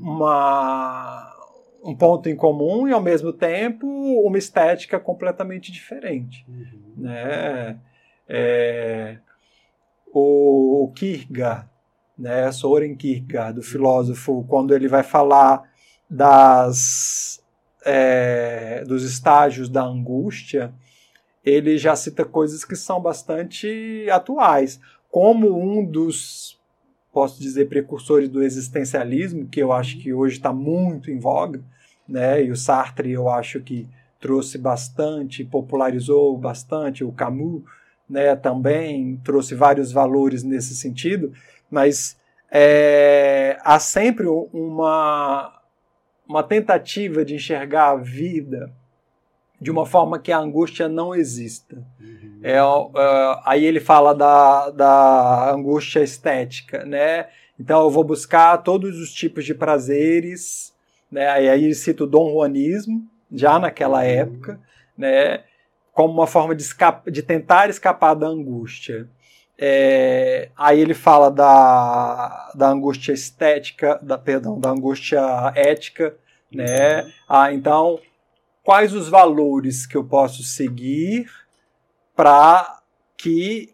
[0.00, 1.34] uma,
[1.82, 3.88] um ponto em comum e ao mesmo tempo
[4.24, 6.92] uma estética completamente diferente, uhum.
[6.96, 7.76] né?
[8.28, 9.18] É,
[10.12, 11.75] o Kierkegaard
[12.18, 15.70] né, Soren Kierkegaard, o filósofo, quando ele vai falar
[16.08, 17.42] das,
[17.84, 20.72] é, dos estágios da angústia,
[21.44, 26.58] ele já cita coisas que são bastante atuais, como um dos,
[27.12, 31.62] posso dizer, precursores do existencialismo, que eu acho que hoje está muito em voga,
[32.08, 33.86] né, e o Sartre eu acho que
[34.20, 37.62] trouxe bastante, popularizou bastante, o Camus
[38.08, 41.32] né, também trouxe vários valores nesse sentido,
[41.70, 42.16] mas
[42.50, 45.52] é, há sempre uma,
[46.28, 48.72] uma tentativa de enxergar a vida
[49.60, 51.76] de uma forma que a angústia não exista.
[51.98, 52.40] Uhum.
[52.42, 57.26] É, é, aí ele fala da, da angústia estética, né?
[57.58, 60.74] Então eu vou buscar todos os tipos de prazeres,
[61.10, 61.28] né?
[61.28, 63.02] Aí ele cita o Dom Juanismo,
[63.32, 64.04] já naquela uhum.
[64.04, 64.60] época,
[64.96, 65.44] né?
[65.92, 69.08] Como uma forma de, escapa, de tentar escapar da angústia.
[69.58, 75.20] É, aí ele fala da, da angústia estética, da, perdão, da angústia
[75.54, 76.14] ética,
[76.52, 77.02] né?
[77.02, 77.10] Uhum.
[77.28, 77.98] Ah, então,
[78.62, 81.30] quais os valores que eu posso seguir
[82.14, 82.80] para
[83.16, 83.72] que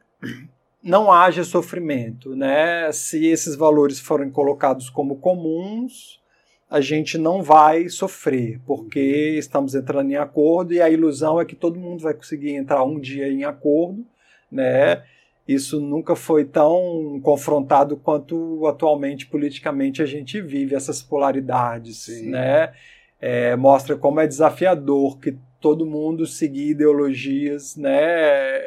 [0.82, 2.90] não haja sofrimento, né?
[2.92, 6.20] Se esses valores forem colocados como comuns,
[6.68, 11.54] a gente não vai sofrer, porque estamos entrando em acordo e a ilusão é que
[11.54, 14.06] todo mundo vai conseguir entrar um dia em acordo,
[14.50, 15.04] né?
[15.46, 22.30] Isso nunca foi tão confrontado quanto atualmente politicamente a gente vive essas polaridades, Sim.
[22.30, 22.72] né?
[23.20, 28.60] É, mostra como é desafiador que todo mundo seguir ideologias, né?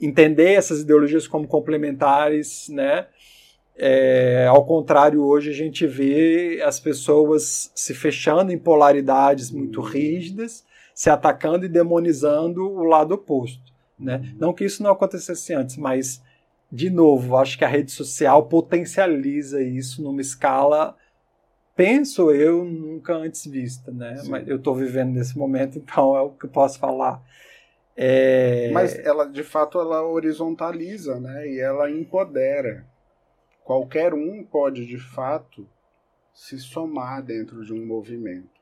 [0.00, 3.06] Entender essas ideologias como complementares, né?
[3.76, 10.64] É, ao contrário, hoje a gente vê as pessoas se fechando em polaridades muito rígidas,
[10.92, 13.67] se atacando e demonizando o lado oposto.
[13.98, 14.34] Né?
[14.38, 16.22] Não que isso não acontecesse antes, mas,
[16.70, 20.96] de novo, acho que a rede social potencializa isso numa escala,
[21.74, 23.90] penso eu, nunca antes vista.
[23.90, 24.22] Né?
[24.28, 27.22] Mas eu estou vivendo nesse momento, então é o que eu posso falar.
[28.00, 28.70] É...
[28.72, 31.48] Mas ela, de fato, ela horizontaliza, né?
[31.48, 32.86] E ela empodera.
[33.64, 35.68] Qualquer um pode, de fato,
[36.32, 38.57] se somar dentro de um movimento.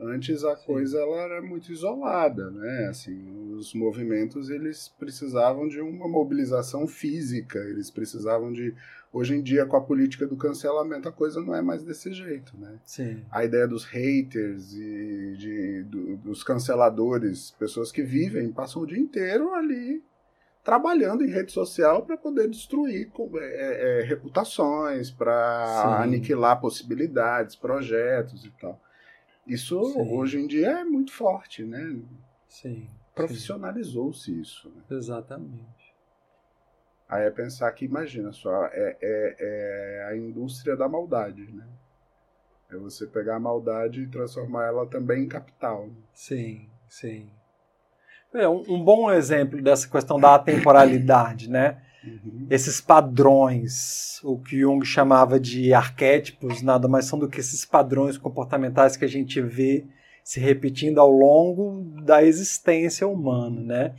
[0.00, 0.64] Antes a Sim.
[0.64, 2.86] coisa ela era muito isolada, né?
[2.88, 8.74] Assim, os movimentos eles precisavam de uma mobilização física, eles precisavam de
[9.12, 12.56] hoje em dia com a política do cancelamento a coisa não é mais desse jeito,
[12.58, 12.78] né?
[12.84, 13.22] Sim.
[13.30, 18.98] A ideia dos haters e de, do, dos canceladores, pessoas que vivem, passam o dia
[18.98, 20.02] inteiro ali
[20.62, 28.50] trabalhando em rede social para poder destruir é, é, reputações, para aniquilar possibilidades, projetos e
[28.60, 28.80] tal.
[29.50, 30.14] Isso Sim.
[30.16, 32.00] hoje em dia é muito forte, né?
[32.48, 32.88] Sim.
[33.16, 34.68] Profissionalizou-se isso.
[34.70, 34.82] Né?
[34.96, 35.92] Exatamente.
[37.08, 41.66] Aí é pensar que, imagina só, é, é, é, a indústria da maldade, né?
[42.70, 45.88] É você pegar a maldade e transformar ela também em capital.
[46.14, 47.28] Sim, sim.
[48.32, 51.82] É um, um bom exemplo dessa questão da atemporalidade, né?
[52.04, 52.46] Uhum.
[52.48, 58.16] Esses padrões, o que Jung chamava de arquétipos, nada mais são do que esses padrões
[58.16, 59.86] comportamentais que a gente vê
[60.24, 63.94] se repetindo ao longo da existência humana, né?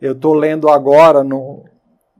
[0.00, 1.64] Eu estou lendo agora no,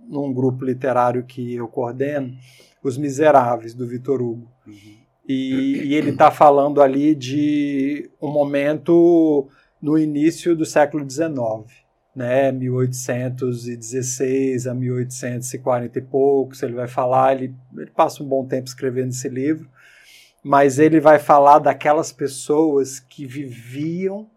[0.09, 2.35] num grupo literário que eu coordeno,
[2.83, 4.51] Os Miseráveis, do Vitor Hugo.
[4.67, 4.97] Uhum.
[5.29, 9.49] E, e, ele está falando ali de um momento
[9.83, 11.86] no início do século XIX
[12.17, 18.67] né, 1816 a 1840 e poucos, ele vai falar, ele, ele passa um bom tempo
[18.67, 19.69] escrevendo esse livro,
[20.43, 24.31] mas ele vai falar daquelas pessoas que viviam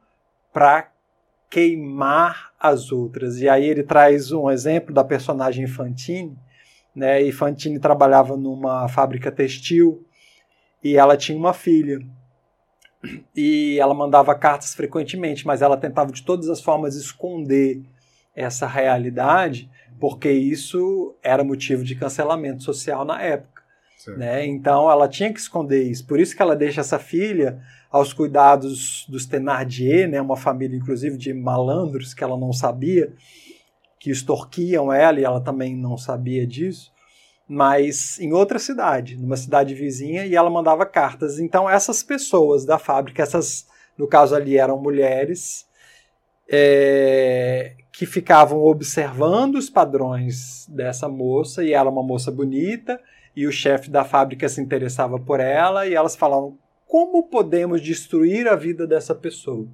[0.52, 0.92] para
[1.50, 3.40] queimar as outras.
[3.40, 6.38] E aí ele traz um exemplo da personagem Fantine,
[6.94, 7.22] né?
[7.22, 10.06] E Fantine trabalhava numa fábrica textil
[10.84, 12.02] e ela tinha uma filha
[13.36, 17.82] e ela mandava cartas frequentemente, mas ela tentava de todas as formas esconder
[18.36, 19.70] essa realidade,
[20.00, 23.64] porque isso era motivo de cancelamento social na época.
[24.18, 24.46] Né?
[24.46, 26.06] Então ela tinha que esconder isso.
[26.06, 30.22] Por isso que ela deixa essa filha aos cuidados dos Thenardier, né?
[30.22, 33.12] uma família inclusive de malandros que ela não sabia,
[34.00, 36.92] que extorquiam ela e ela também não sabia disso
[37.50, 41.40] mas em outra cidade, numa cidade vizinha, e ela mandava cartas.
[41.40, 43.66] Então, essas pessoas da fábrica, essas,
[43.98, 45.68] no caso ali, eram mulheres
[46.48, 53.02] é, que ficavam observando os padrões dessa moça, e ela é uma moça bonita,
[53.36, 58.48] e o chefe da fábrica se interessava por ela, e elas falavam: como podemos destruir
[58.48, 59.68] a vida dessa pessoa?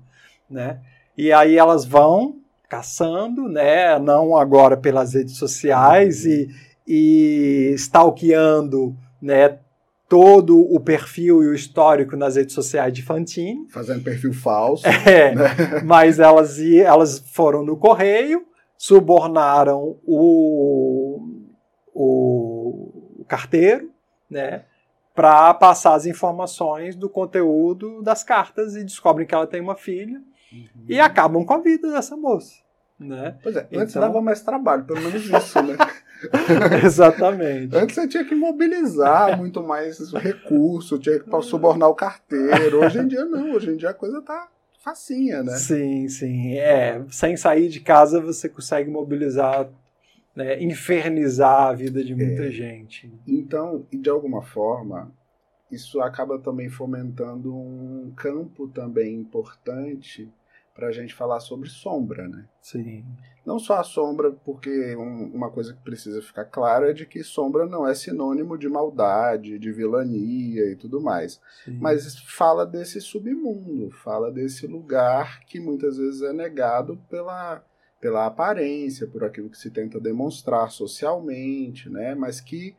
[0.50, 0.80] Né?
[1.18, 2.38] E aí elas vão
[2.70, 4.00] caçando, né?
[4.00, 6.50] não agora pelas redes sociais e,
[6.88, 9.60] e stalkeando né,
[10.08, 13.68] todo o perfil e o histórico nas redes sociais de Fantine.
[13.70, 14.84] Fazendo perfil falso.
[15.06, 15.82] É, né?
[15.84, 18.46] mas elas, elas foram no correio,
[18.78, 21.44] subornaram o,
[21.94, 23.92] o carteiro,
[24.30, 24.66] né?
[25.14, 30.22] Para passar as informações do conteúdo das cartas e descobrem que ela tem uma filha
[30.52, 30.86] uhum.
[30.90, 32.54] e acabam com a vida dessa moça.
[33.00, 33.38] Né?
[33.42, 34.02] Pois é, antes então...
[34.02, 35.78] dava mais trabalho, pelo menos isso, né?
[36.84, 37.76] Exatamente.
[37.76, 42.84] Antes você tinha que mobilizar muito mais recurso, tinha que subornar o carteiro.
[42.84, 44.50] Hoje em dia não, hoje em dia a coisa tá
[44.84, 45.56] facinha, né?
[45.56, 46.58] Sim, sim.
[46.58, 49.68] É, sem sair de casa você consegue mobilizar,
[50.36, 52.52] né, infernizar a vida de muita é.
[52.52, 53.12] gente.
[53.28, 55.12] Então, de alguma forma,
[55.72, 60.32] isso acaba também fomentando um campo também importante
[60.76, 62.46] para a gente falar sobre sombra, né?
[62.62, 63.06] Sim.
[63.46, 67.24] Não só a sombra, porque um, uma coisa que precisa ficar clara é de que
[67.24, 71.40] sombra não é sinônimo de maldade, de vilania e tudo mais.
[71.64, 71.78] Sim.
[71.80, 77.64] Mas fala desse submundo, fala desse lugar que muitas vezes é negado pela,
[78.02, 82.14] pela aparência, por aquilo que se tenta demonstrar socialmente, né?
[82.16, 82.76] Mas que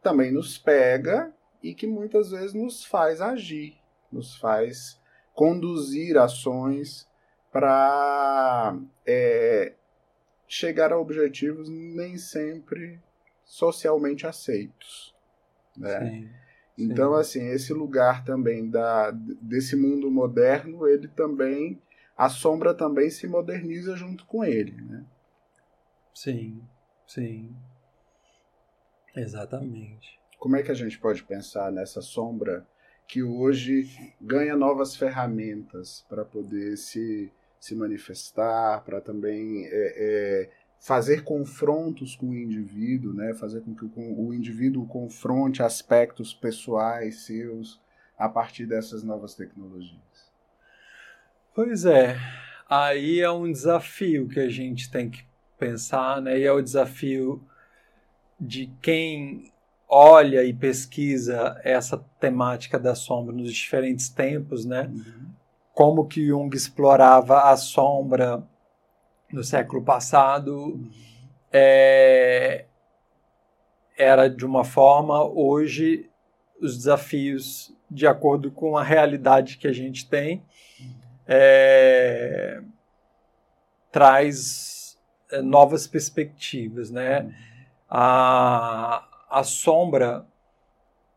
[0.00, 3.74] também nos pega e que muitas vezes nos faz agir,
[4.12, 5.00] nos faz
[5.34, 7.07] conduzir ações
[7.58, 9.72] para é,
[10.46, 13.00] chegar a objetivos nem sempre
[13.44, 15.12] socialmente aceitos.
[15.76, 15.98] Né?
[15.98, 16.30] Sim,
[16.78, 17.20] então, sim.
[17.20, 21.82] assim, esse lugar também da, desse mundo moderno, ele também,
[22.16, 24.80] a sombra também se moderniza junto com ele.
[24.80, 25.04] Né?
[26.14, 26.62] Sim,
[27.08, 27.52] sim.
[29.16, 30.16] Exatamente.
[30.38, 32.64] Como é que a gente pode pensar nessa sombra
[33.08, 40.50] que hoje ganha novas ferramentas para poder se, se manifestar, para também é, é,
[40.80, 43.34] fazer confrontos com o indivíduo, né?
[43.34, 43.90] fazer com que o,
[44.28, 47.80] o indivíduo confronte aspectos pessoais seus
[48.16, 49.98] a partir dessas novas tecnologias?
[51.54, 52.16] Pois é,
[52.68, 55.24] aí é um desafio que a gente tem que
[55.58, 56.38] pensar, né?
[56.38, 57.42] E é o desafio
[58.40, 59.52] de quem
[59.88, 64.82] olha e pesquisa essa temática da sombra nos diferentes tempos, né?
[64.82, 65.37] Uhum.
[65.78, 68.42] Como que Jung explorava a sombra
[69.32, 70.84] no século passado
[71.52, 72.64] é,
[73.96, 76.10] era de uma forma, hoje
[76.60, 80.42] os desafios de acordo com a realidade que a gente tem
[81.28, 82.60] é,
[83.92, 84.98] traz
[85.30, 87.32] é, novas perspectivas, né?
[87.88, 90.26] A, a sombra,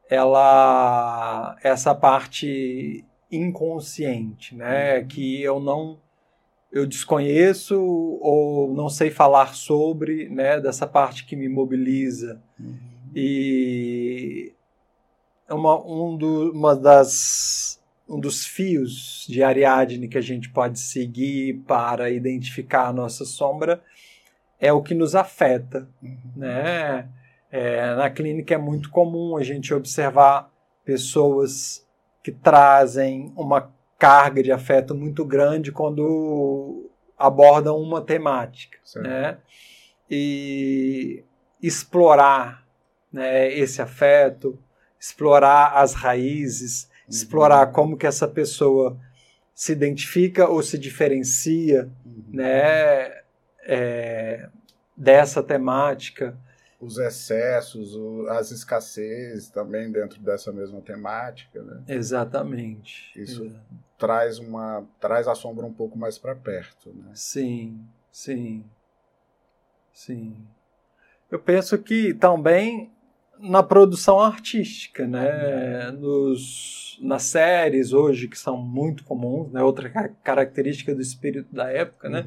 [0.07, 5.07] ela, essa parte inconsciente, né, uhum.
[5.07, 5.99] que eu não
[6.71, 7.77] eu desconheço
[8.21, 12.41] ou não sei falar sobre, né, dessa parte que me mobiliza.
[12.57, 12.77] Uhum.
[13.13, 14.53] E
[15.49, 21.61] uma, um, do, uma das, um dos fios de Ariadne que a gente pode seguir
[21.67, 23.83] para identificar a nossa sombra
[24.57, 26.17] é o que nos afeta, uhum.
[26.37, 27.09] né?
[27.51, 30.49] É, na clínica é muito comum a gente observar
[30.85, 31.85] pessoas
[32.23, 39.07] que trazem uma carga de afeto muito grande quando abordam uma temática, certo.
[39.07, 39.37] né?
[40.09, 41.23] E
[41.61, 42.65] explorar
[43.11, 44.57] né, esse afeto,
[44.99, 46.89] explorar as raízes, uhum.
[47.09, 48.99] explorar como que essa pessoa
[49.53, 52.23] se identifica ou se diferencia, uhum.
[52.33, 53.21] né,
[53.63, 54.49] é,
[54.97, 56.37] dessa temática,
[56.81, 57.95] os excessos,
[58.29, 61.83] as escassez também dentro dessa mesma temática, né?
[61.87, 63.11] Exatamente.
[63.15, 63.85] Isso Exatamente.
[63.99, 67.11] traz uma traz a sombra um pouco mais para perto, né?
[67.13, 67.79] Sim,
[68.11, 68.65] sim,
[69.93, 70.35] sim.
[71.29, 72.91] Eu penso que também
[73.39, 75.91] na produção artística, né?
[75.91, 79.61] Nos, nas séries hoje que são muito comuns, né?
[79.61, 79.87] Outra
[80.23, 82.25] característica do espírito da época, né?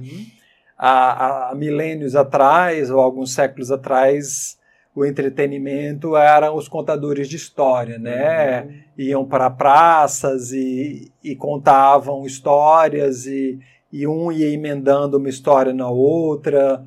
[0.77, 4.59] Há, há milênios atrás, ou alguns séculos atrás,
[4.95, 8.63] o entretenimento eram os contadores de história, né?
[8.63, 8.75] Uhum.
[8.97, 13.59] Iam para praças e, e contavam histórias e,
[13.93, 16.85] e, um ia emendando uma história na outra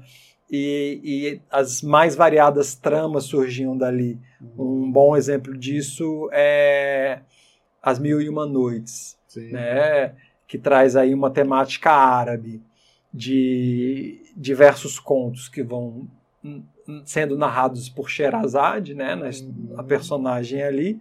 [0.50, 4.18] e, e as mais variadas tramas surgiam dali.
[4.58, 4.86] Uhum.
[4.86, 7.20] Um bom exemplo disso é
[7.84, 9.52] As Mil e Uma Noites, Sim.
[9.52, 10.14] né?
[10.48, 12.62] Que traz aí uma temática árabe
[13.18, 16.08] de diversos contos que vão
[17.04, 19.74] sendo narrados por Sherazade, né, uhum.
[19.76, 21.00] a personagem ali.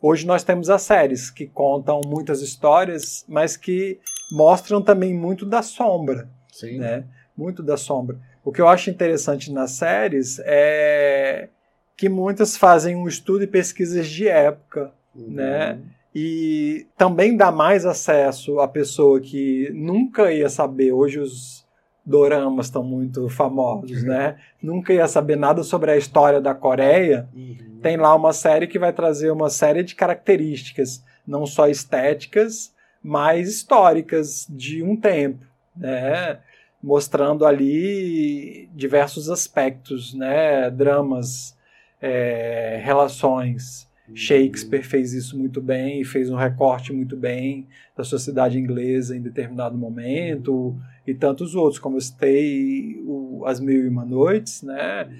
[0.00, 4.00] Hoje nós temos as séries que contam muitas histórias, mas que
[4.32, 6.78] mostram também muito da sombra, Sim.
[6.78, 7.04] né?
[7.36, 8.18] Muito da sombra.
[8.44, 11.48] O que eu acho interessante nas séries é
[11.96, 15.30] que muitas fazem um estudo e pesquisas de época, uhum.
[15.30, 15.78] né?
[16.14, 20.92] E também dá mais acesso à pessoa que nunca ia saber.
[20.92, 21.66] Hoje os
[22.04, 24.36] doramas estão muito famosos, né?
[24.62, 27.28] nunca ia saber nada sobre a história da Coreia.
[27.34, 27.78] Uhum.
[27.80, 33.48] Tem lá uma série que vai trazer uma série de características, não só estéticas, mas
[33.48, 35.44] históricas de um tempo,
[35.76, 36.38] né?
[36.82, 40.70] Mostrando ali diversos aspectos, né?
[40.70, 41.56] Dramas,
[42.00, 49.16] é, relações Shakespeare fez isso muito bem fez um recorte muito bem da sociedade inglesa
[49.16, 54.62] em determinado momento e tantos outros, como eu citei o, As Mil e Uma Noites,
[54.62, 55.10] né?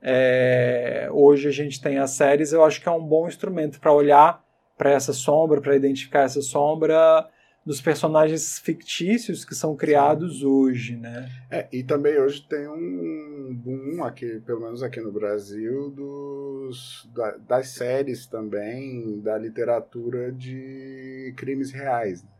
[0.00, 3.92] É, hoje a gente tem as séries, eu acho que é um bom instrumento para
[3.92, 4.44] olhar
[4.76, 7.26] para essa sombra, para identificar essa sombra
[7.68, 10.46] dos personagens fictícios que são criados Sim.
[10.46, 11.30] hoje, né?
[11.50, 17.36] É, e também hoje tem um boom aqui, pelo menos aqui no Brasil, dos, da,
[17.36, 22.22] das séries também, da literatura de crimes reais.
[22.22, 22.30] Né?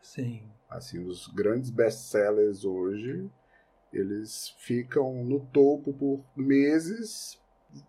[0.00, 0.42] Sim.
[0.70, 3.28] Assim, os grandes best-sellers hoje,
[3.92, 7.36] eles ficam no topo por meses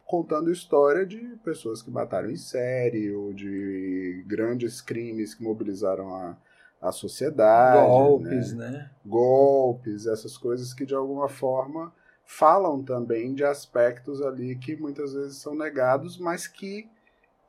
[0.07, 6.37] contando história de pessoas que mataram em série ou de grandes crimes que mobilizaram a,
[6.81, 7.87] a sociedade.
[7.87, 8.69] Golpes, né?
[8.69, 8.91] né?
[9.05, 15.37] Golpes, essas coisas que de alguma forma falam também de aspectos ali que muitas vezes
[15.37, 16.89] são negados, mas que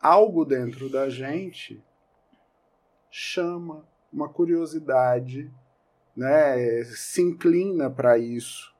[0.01, 1.83] algo dentro da gente
[3.11, 5.53] chama uma curiosidade,
[6.17, 6.85] né?
[6.85, 8.75] Se inclina para isso,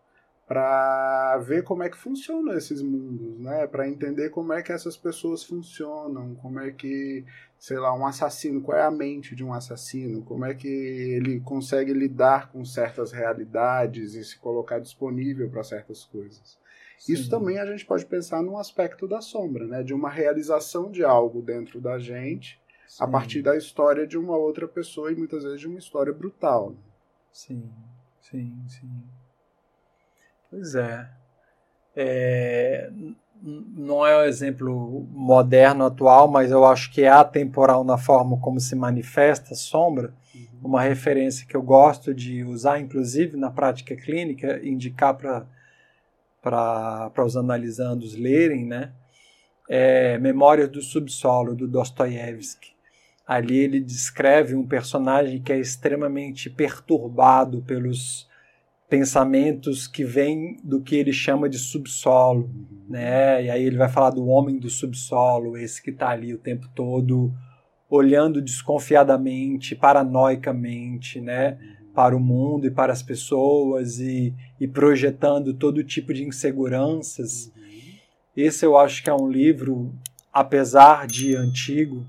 [0.49, 3.67] para ver como é que funcionam esses mundos, né?
[3.67, 7.23] Para entender como é que essas pessoas funcionam, como é que,
[7.59, 11.39] sei lá, um assassino, qual é a mente de um assassino, como é que ele
[11.41, 16.59] consegue lidar com certas realidades e se colocar disponível para certas coisas.
[16.99, 17.13] Sim.
[17.13, 19.83] Isso também a gente pode pensar num aspecto da sombra, né?
[19.83, 23.05] De uma realização de algo dentro da gente Sim.
[23.05, 26.71] a partir da história de uma outra pessoa e muitas vezes de uma história brutal.
[26.71, 26.77] Né?
[27.31, 27.71] Sim,
[28.23, 29.05] sim, sim.
[30.51, 31.09] Pois é.
[31.97, 32.91] é.
[33.41, 38.59] Não é um exemplo moderno, atual, mas eu acho que é atemporal na forma como
[38.59, 40.13] se manifesta a sombra.
[40.35, 40.47] Uhum.
[40.65, 45.17] Uma referência que eu gosto de usar, inclusive na prática clínica, indicar
[46.43, 48.93] para os analisandos lerem, né?
[49.69, 52.73] É Memórias do Subsolo, do Dostoiévski.
[53.25, 58.28] Ali ele descreve um personagem que é extremamente perturbado pelos
[58.89, 62.51] pensamentos que vêm do que ele chama de subsolo,
[62.89, 63.45] né?
[63.45, 66.69] E aí ele vai falar do homem do subsolo, esse que está ali o tempo
[66.75, 67.33] todo
[67.91, 71.59] olhando desconfiadamente, paranoicamente, né,
[71.95, 77.51] para o mundo e para as pessoas e, e projetando todo tipo de inseguranças.
[78.37, 79.95] Esse eu acho que é um livro,
[80.33, 82.07] apesar de antigo,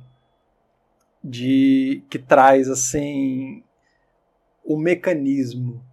[1.23, 3.63] de que traz assim
[4.63, 5.83] o mecanismo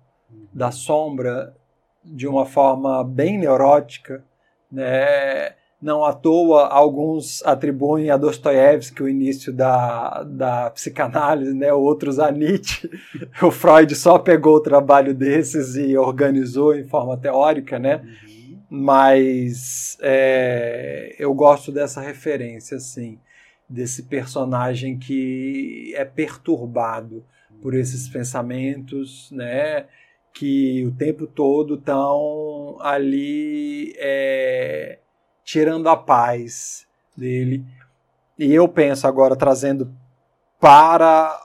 [0.57, 1.55] da sombra
[2.03, 4.25] de uma forma bem neurótica,
[4.73, 5.53] né?
[5.83, 11.71] Não à toa, alguns atribuem a Dostoiévski o início da, da psicanálise, né?
[11.75, 12.89] outros a Nietzsche.
[13.43, 17.97] O Freud só pegou o trabalho desses e organizou em forma teórica, né?
[17.97, 18.59] Uhum.
[18.71, 23.19] Mas é, eu gosto dessa referência, assim,
[23.69, 27.23] desse personagem que é perturbado
[27.61, 29.85] por esses pensamentos, né?
[30.37, 34.99] Que o tempo todo estão ali é,
[35.43, 37.65] tirando a paz dele.
[38.39, 39.91] E eu penso agora trazendo
[40.61, 41.41] para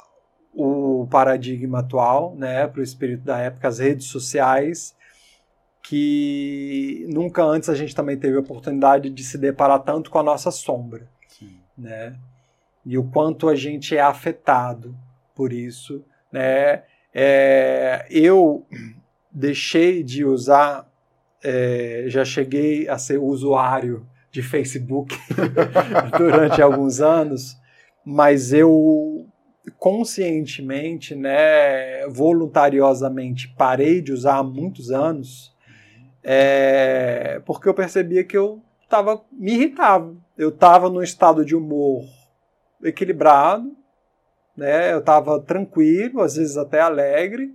[0.53, 4.93] o paradigma atual, né, para o espírito da época, as redes sociais,
[5.81, 10.23] que nunca antes a gente também teve a oportunidade de se deparar tanto com a
[10.23, 11.61] nossa sombra, Sim.
[11.77, 12.17] né?
[12.85, 14.93] E o quanto a gente é afetado
[15.33, 16.83] por isso, né?
[17.14, 18.66] É, eu
[19.32, 20.89] deixei de usar,
[21.43, 25.16] é, já cheguei a ser usuário de Facebook
[26.18, 27.57] durante alguns anos,
[28.05, 29.28] mas eu
[29.78, 35.55] conscientemente, né, voluntariosamente parei de usar há muitos anos,
[36.24, 40.16] é, porque eu percebia que eu tava, me irritava.
[40.38, 42.03] Eu estava num estado de humor
[42.84, 43.76] equilibrado,
[44.55, 44.93] né?
[44.93, 47.53] Eu estava tranquilo, às vezes até alegre.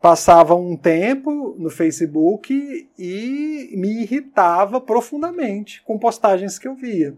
[0.00, 7.14] Passava um tempo no Facebook e me irritava profundamente com postagens que eu via.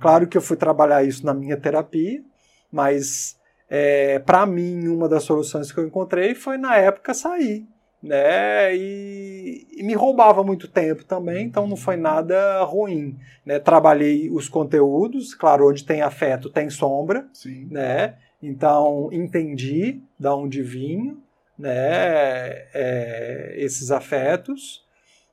[0.00, 2.22] Claro que eu fui trabalhar isso na minha terapia,
[2.70, 3.36] mas
[3.68, 7.66] é, para mim uma das soluções que eu encontrei foi na época sair,
[8.02, 8.76] né?
[8.76, 13.58] E, e, me roubava muito tempo também, então não foi nada ruim, né?
[13.58, 17.68] Trabalhei os conteúdos, claro, onde tem afeto tem sombra, Sim.
[17.70, 18.16] né?
[18.42, 21.22] Então, entendi da onde vinham
[21.58, 24.84] né, é, esses afetos,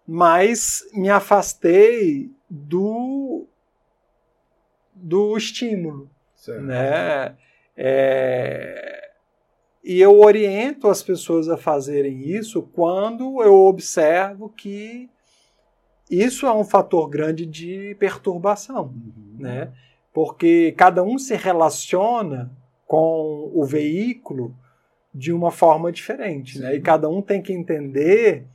[0.07, 3.45] mas me afastei do,
[4.93, 6.09] do estímulo.
[6.35, 6.61] Certo.
[6.61, 7.35] Né?
[7.75, 9.11] É,
[9.83, 15.09] e eu oriento as pessoas a fazerem isso quando eu observo que
[16.09, 19.35] isso é um fator grande de perturbação, uhum.
[19.39, 19.73] né?
[20.13, 22.51] Porque cada um se relaciona
[22.93, 24.55] com o veículo
[25.11, 26.75] de uma forma diferente, né?
[26.75, 28.45] E cada um tem que entender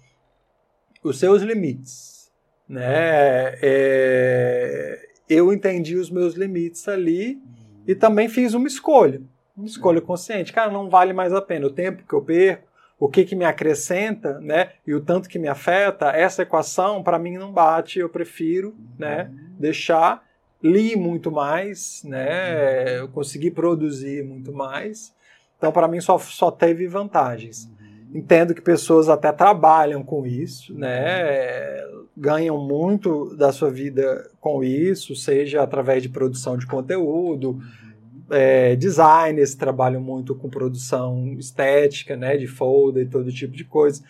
[1.02, 2.30] os seus limites,
[2.68, 3.58] né?
[3.60, 7.42] É, eu entendi os meus limites ali
[7.84, 9.20] e também fiz uma escolha,
[9.56, 10.52] uma escolha consciente.
[10.52, 13.44] Cara, não vale mais a pena o tempo que eu perco, o que, que me
[13.44, 14.70] acrescenta, né?
[14.86, 17.98] E o tanto que me afeta, essa equação para mim não bate.
[17.98, 19.32] Eu prefiro, né?
[19.32, 19.56] Uhum.
[19.58, 20.22] Deixar
[20.62, 22.98] li muito mais, né?
[22.98, 25.12] Eu consegui produzir muito mais.
[25.56, 27.64] Então, para mim, só, só teve vantagens.
[27.64, 28.18] Uhum.
[28.18, 31.82] Entendo que pessoas até trabalham com isso, né?
[32.16, 38.24] Ganham muito da sua vida com isso, seja através de produção de conteúdo, uhum.
[38.30, 42.36] é, designers trabalham muito com produção estética, né?
[42.36, 44.02] De folder e todo tipo de coisa,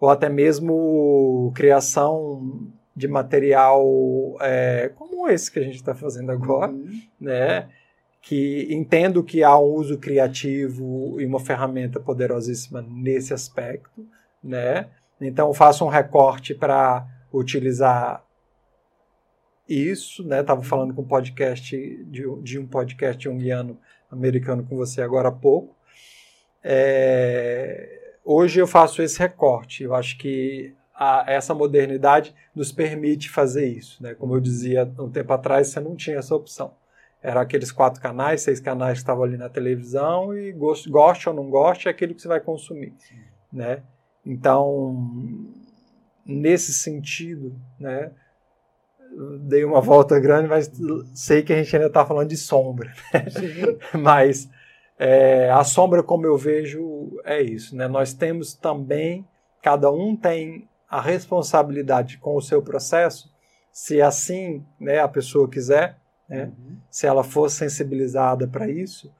[0.00, 3.84] ou até mesmo criação de material
[4.40, 7.00] é, como esse que a gente está fazendo agora, uhum.
[7.20, 7.68] né?
[8.22, 14.06] Que entendo que há um uso criativo e uma ferramenta poderosíssima nesse aspecto,
[14.42, 14.88] né?
[15.20, 18.24] Então faço um recorte para utilizar
[19.68, 20.40] isso, né?
[20.40, 23.78] Estava falando com um podcast de, de um podcast junguiano
[24.10, 25.74] americano com você agora há pouco.
[26.62, 29.82] É, hoje eu faço esse recorte.
[29.82, 34.02] Eu acho que a, essa modernidade nos permite fazer isso.
[34.02, 34.14] Né?
[34.14, 36.72] Como eu dizia um tempo atrás, você não tinha essa opção.
[37.22, 41.34] Era aqueles quatro canais, seis canais que estavam ali na televisão e goste, goste ou
[41.34, 42.92] não goste é aquilo que você vai consumir.
[43.52, 43.82] Né?
[44.24, 45.10] Então,
[46.24, 48.12] nesse sentido, né,
[49.40, 50.70] dei uma volta grande, mas
[51.14, 52.92] sei que a gente ainda está falando de sombra.
[53.12, 53.24] Né?
[53.98, 54.48] mas
[54.98, 57.74] é, a sombra, como eu vejo, é isso.
[57.74, 57.88] Né?
[57.88, 59.26] Nós temos também,
[59.62, 63.32] cada um tem a responsabilidade com o seu processo,
[63.72, 66.76] se assim né, a pessoa quiser, né, uhum.
[66.90, 69.12] se ela for sensibilizada para isso,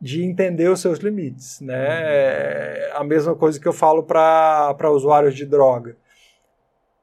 [0.00, 1.60] de entender os seus limites.
[1.60, 1.74] Né?
[1.74, 2.04] Uhum.
[2.06, 5.96] É a mesma coisa que eu falo para usuários de droga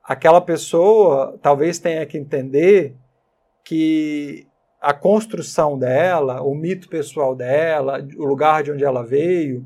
[0.08, 2.96] aquela pessoa talvez tenha que entender
[3.64, 4.48] que
[4.80, 9.66] a construção dela, o mito pessoal dela, o lugar de onde ela veio,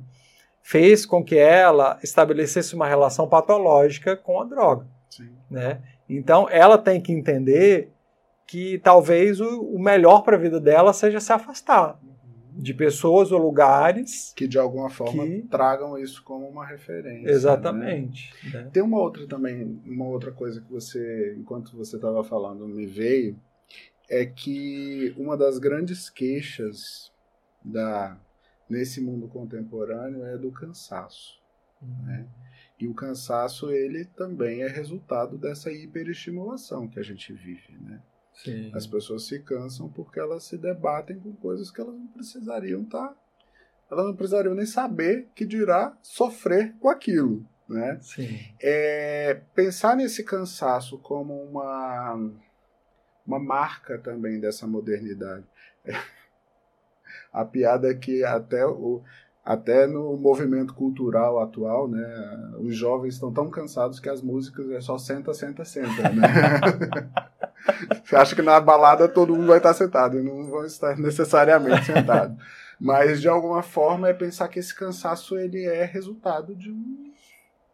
[0.62, 4.88] fez com que ela estabelecesse uma relação patológica com a droga.
[5.10, 5.30] Sim.
[5.50, 5.82] Né?
[6.08, 7.92] Então, ela tem que entender
[8.48, 11.98] que talvez o, o melhor para a vida dela seja se afastar
[12.54, 15.42] de pessoas ou lugares que de alguma forma que...
[15.44, 17.24] tragam isso como uma referência.
[17.24, 17.32] Né?
[17.32, 18.34] Exatamente.
[18.52, 18.64] Né?
[18.64, 18.70] Né?
[18.74, 23.38] Tem uma outra também, uma outra coisa que você, enquanto você estava falando, me veio,
[24.10, 27.12] é que uma das grandes queixas
[27.64, 28.18] da
[28.72, 31.42] nesse mundo contemporâneo é do cansaço,
[31.82, 32.06] uhum.
[32.06, 32.28] né?
[32.80, 38.02] E o cansaço ele também é resultado dessa hiperestimulação que a gente vive, né?
[38.34, 38.72] Sim.
[38.74, 43.10] As pessoas se cansam porque elas se debatem com coisas que elas não precisariam estar.
[43.10, 43.16] Tá,
[43.92, 47.46] elas não precisariam nem saber que dirá sofrer com aquilo.
[47.70, 48.00] Né?
[48.02, 48.40] Sim.
[48.60, 52.16] É, pensar nesse cansaço como uma,
[53.28, 55.46] uma marca também dessa modernidade.
[55.86, 55.94] É,
[57.32, 59.02] a piada é que até o,
[59.44, 64.80] até no movimento cultural atual, né, os jovens estão tão cansados que as músicas é
[64.80, 66.28] só senta, senta, senta, né?
[68.04, 71.86] Você acha que na balada todo mundo vai estar sentado, e não vão estar necessariamente
[71.86, 72.36] sentado.
[72.80, 77.12] Mas de alguma forma é pensar que esse cansaço ele é resultado de um,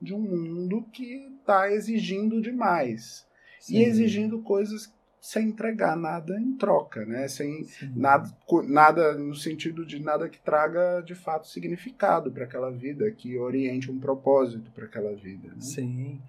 [0.02, 3.26] de um mundo que está exigindo demais.
[3.62, 3.78] Sim.
[3.78, 4.94] E exigindo coisas
[5.28, 7.28] sem entregar nada em troca, né?
[7.28, 13.12] Sem nada, nada no sentido de nada que traga de fato significado para aquela vida,
[13.12, 15.50] que oriente um propósito para aquela vida.
[15.50, 15.60] Né?
[15.60, 16.22] Sim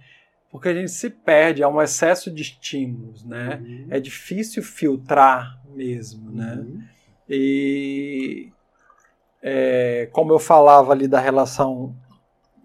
[0.50, 3.62] porque a gente se perde, há um excesso de estímulos, né?
[3.62, 3.86] Uhum.
[3.90, 6.54] É difícil filtrar mesmo, né?
[6.54, 6.82] Uhum.
[7.28, 8.50] E
[9.42, 11.94] é, como eu falava ali da relação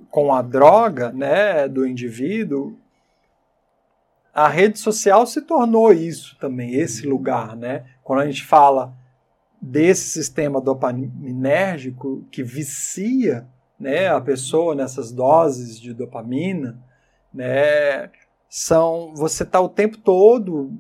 [0.10, 2.80] com a droga, né, do indivíduo,
[4.34, 7.86] a rede social se tornou isso também, esse lugar, né?
[8.04, 8.94] Quando a gente fala
[9.62, 13.48] desse sistema dopaminérgico que vicia,
[13.80, 16.78] né, a pessoa nessas doses de dopamina,
[17.34, 18.10] né?
[18.50, 20.72] São você está o tempo todo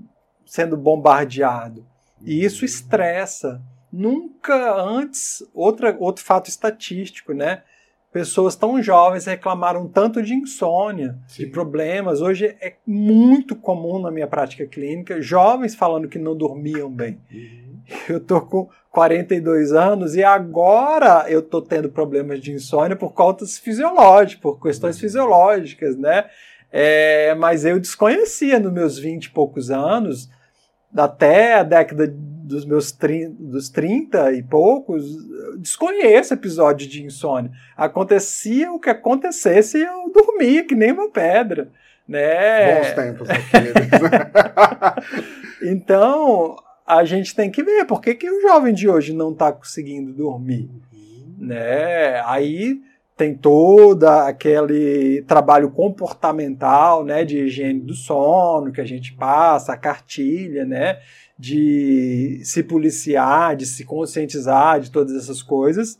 [0.45, 1.85] sendo bombardeado
[2.21, 3.61] e isso estressa.
[3.91, 7.63] Nunca antes outra, outro fato estatístico, né?
[8.13, 11.45] Pessoas tão jovens reclamaram tanto de insônia, Sim.
[11.45, 12.21] de problemas.
[12.21, 17.19] Hoje é muito comum na minha prática clínica jovens falando que não dormiam bem.
[17.33, 17.73] Uhum.
[18.07, 23.57] Eu tô com 42 anos e agora eu tô tendo problemas de insônia por causas
[23.57, 25.01] fisiológicas, por questões uhum.
[25.01, 26.25] fisiológicas, né?
[26.71, 30.29] É, mas eu desconhecia nos meus 20 e poucos anos,
[30.95, 35.05] até a década dos meus 30, dos 30 e poucos,
[35.57, 37.51] desconheço episódio de insônia.
[37.75, 41.69] Acontecia o que acontecesse e eu dormia que nem uma pedra.
[42.07, 42.79] Né?
[42.79, 43.27] Bons tempos
[45.63, 49.53] então, a gente tem que ver por que, que o jovem de hoje não está
[49.53, 50.69] conseguindo dormir.
[50.91, 51.47] Uhum.
[51.47, 52.21] Né?
[52.25, 52.81] Aí
[53.15, 59.77] tem todo aquele trabalho comportamental, né, de higiene do sono que a gente passa, a
[59.77, 60.99] cartilha, né,
[61.37, 65.99] de se policiar, de se conscientizar de todas essas coisas,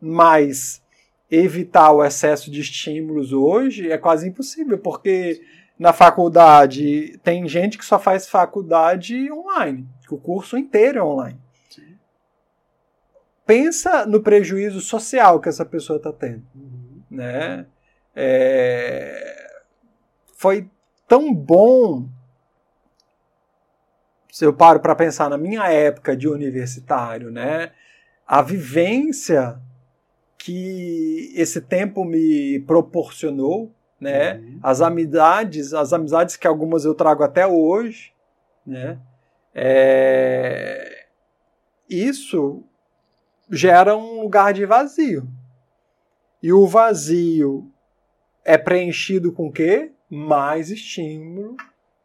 [0.00, 0.82] mas
[1.30, 5.40] evitar o excesso de estímulos hoje é quase impossível, porque
[5.78, 11.45] na faculdade tem gente que só faz faculdade online, que o curso inteiro é online
[13.46, 16.44] pensa no prejuízo social que essa pessoa está tendo.
[16.54, 17.02] Uhum.
[17.10, 17.66] Né?
[18.14, 19.46] É...
[20.34, 20.68] Foi
[21.08, 22.08] tão bom.
[24.30, 27.72] Se eu paro para pensar na minha época de universitário, né?
[28.26, 29.60] a vivência
[30.36, 34.34] que esse tempo me proporcionou, né?
[34.34, 34.58] Uhum.
[34.62, 38.12] As amizades, as amizades que algumas eu trago até hoje,
[38.66, 38.98] né?
[39.54, 41.06] É...
[41.88, 42.64] Isso
[43.50, 45.28] gera um lugar de vazio.
[46.42, 47.70] E o vazio
[48.44, 49.92] é preenchido com o quê?
[50.08, 51.56] Mais estímulo,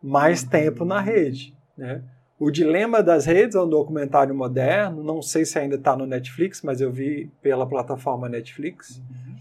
[0.01, 0.49] mais uhum.
[0.49, 2.03] tempo na rede, né?
[2.39, 6.63] O Dilema das Redes é um documentário moderno, não sei se ainda está no Netflix,
[6.63, 8.97] mas eu vi pela plataforma Netflix.
[8.97, 9.31] Uhum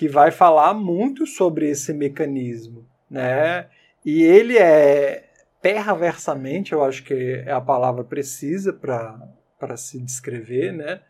[0.00, 3.66] que vai falar muito sobre esse mecanismo, né?
[4.02, 5.28] E ele é
[5.60, 11.02] perversamente, eu acho que é a palavra precisa para se descrever, né?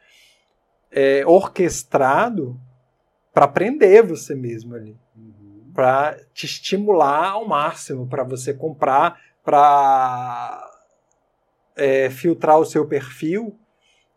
[0.91, 2.61] É orquestrado
[3.33, 5.71] para prender você mesmo ali, uhum.
[5.73, 10.69] para te estimular ao máximo, para você comprar, para
[11.77, 13.57] é, filtrar o seu perfil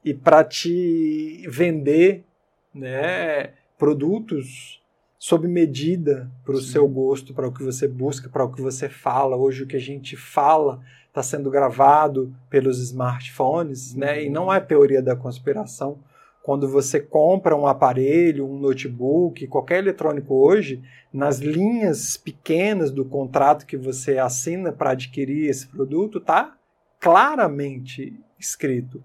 [0.04, 2.26] e para te vender,
[2.74, 3.54] né?
[3.78, 4.82] produtos
[5.20, 8.90] sob medida para o seu gosto, para o que você busca, para o que você
[8.90, 9.36] fala.
[9.38, 14.24] Hoje o que a gente fala está sendo gravado pelos smartphones, né?
[14.24, 16.00] E não é teoria da conspiração.
[16.44, 23.66] Quando você compra um aparelho, um notebook, qualquer eletrônico hoje, nas linhas pequenas do contrato
[23.66, 26.58] que você assina para adquirir esse produto, está
[27.00, 29.02] claramente escrito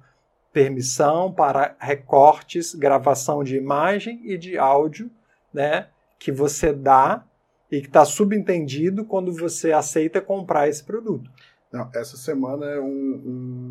[0.53, 5.09] permissão para recortes, gravação de imagem e de áudio,
[5.55, 5.87] né,
[6.19, 7.25] que você dá
[7.71, 11.31] e que está subentendido quando você aceita comprar esse produto.
[11.71, 13.68] Não, essa semana é um, um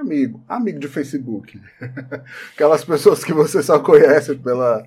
[0.00, 1.60] amigo, amigo de Facebook,
[2.54, 4.84] aquelas pessoas que você só conhece pela.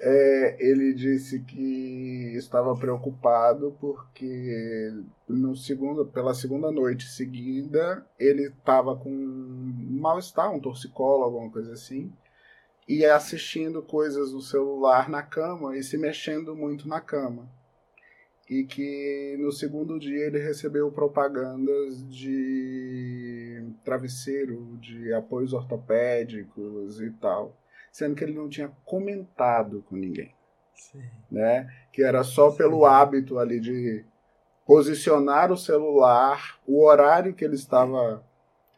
[0.00, 4.92] É, ele disse que estava preocupado porque
[5.28, 11.72] no segundo, pela segunda noite seguida ele estava com um mal-estar, um torcicolo, alguma coisa
[11.72, 12.12] assim,
[12.88, 17.48] e assistindo coisas no celular na cama e se mexendo muito na cama
[18.48, 27.56] e que no segundo dia ele recebeu propagandas de travesseiro, de apoios ortopédicos e tal,
[27.90, 30.32] sendo que ele não tinha comentado com ninguém.
[30.74, 31.02] Sim.
[31.30, 31.68] Né?
[31.92, 32.58] Que era só Sim.
[32.58, 34.04] pelo hábito ali de
[34.64, 38.24] posicionar o celular, o horário que ele estava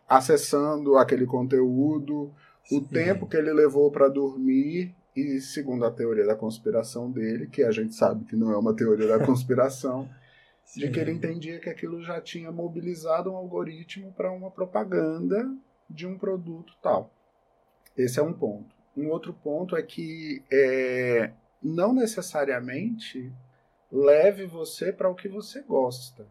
[0.09, 2.33] acessando aquele conteúdo,
[2.65, 2.79] Sim.
[2.79, 7.63] o tempo que ele levou para dormir e segundo a teoria da conspiração dele, que
[7.63, 10.09] a gente sabe que não é uma teoria da conspiração,
[10.77, 15.51] de que ele entendia que aquilo já tinha mobilizado um algoritmo para uma propaganda
[15.89, 17.11] de um produto tal.
[17.97, 18.75] Esse é um ponto.
[18.97, 21.31] Um outro ponto é que é,
[21.63, 23.33] não necessariamente
[23.91, 26.27] leve você para o que você gosta,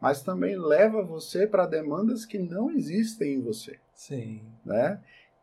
[0.00, 3.78] mas também leva você para demandas que não existem em você.
[3.94, 4.42] Sim.
[4.64, 5.00] Né?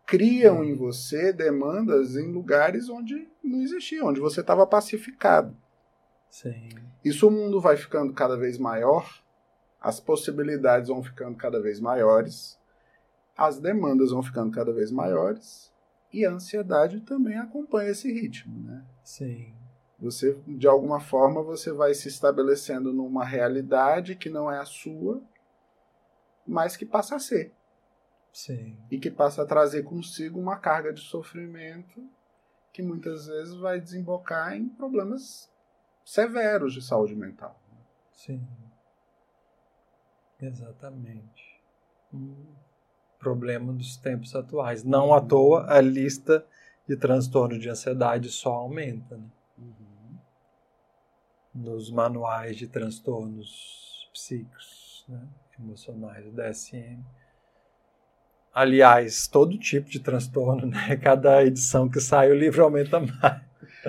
[0.10, 5.56] Criam em você demandas em lugares onde não existiam, onde você estava pacificado.
[6.28, 6.70] Sim.
[7.06, 9.08] Isso o mundo vai ficando cada vez maior,
[9.80, 12.60] as possibilidades vão ficando cada vez maiores,
[13.38, 15.72] as demandas vão ficando cada vez maiores
[16.12, 18.84] e a ansiedade também acompanha esse ritmo, né?
[19.04, 19.54] Sim.
[20.00, 25.22] Você, de alguma forma, você vai se estabelecendo numa realidade que não é a sua,
[26.48, 27.54] mas que passa a ser.
[28.40, 28.78] Sim.
[28.90, 32.10] E que passa a trazer consigo uma carga de sofrimento
[32.72, 35.52] que muitas vezes vai desembocar em problemas
[36.06, 37.60] severos de saúde mental.
[38.14, 38.48] Sim.
[40.40, 41.62] Exatamente.
[42.14, 42.46] Um
[43.20, 44.86] problema dos tempos atuais.
[44.86, 46.48] Não à toa a lista
[46.88, 49.18] de transtorno de ansiedade só aumenta.
[49.18, 49.30] Né?
[49.58, 50.18] Uhum.
[51.56, 55.28] Nos manuais de transtornos psíquicos, né?
[55.60, 57.04] emocionais, o DSM
[58.60, 60.98] Aliás, todo tipo de transtorno, né?
[61.02, 63.42] Cada edição que sai, o livro aumenta mais.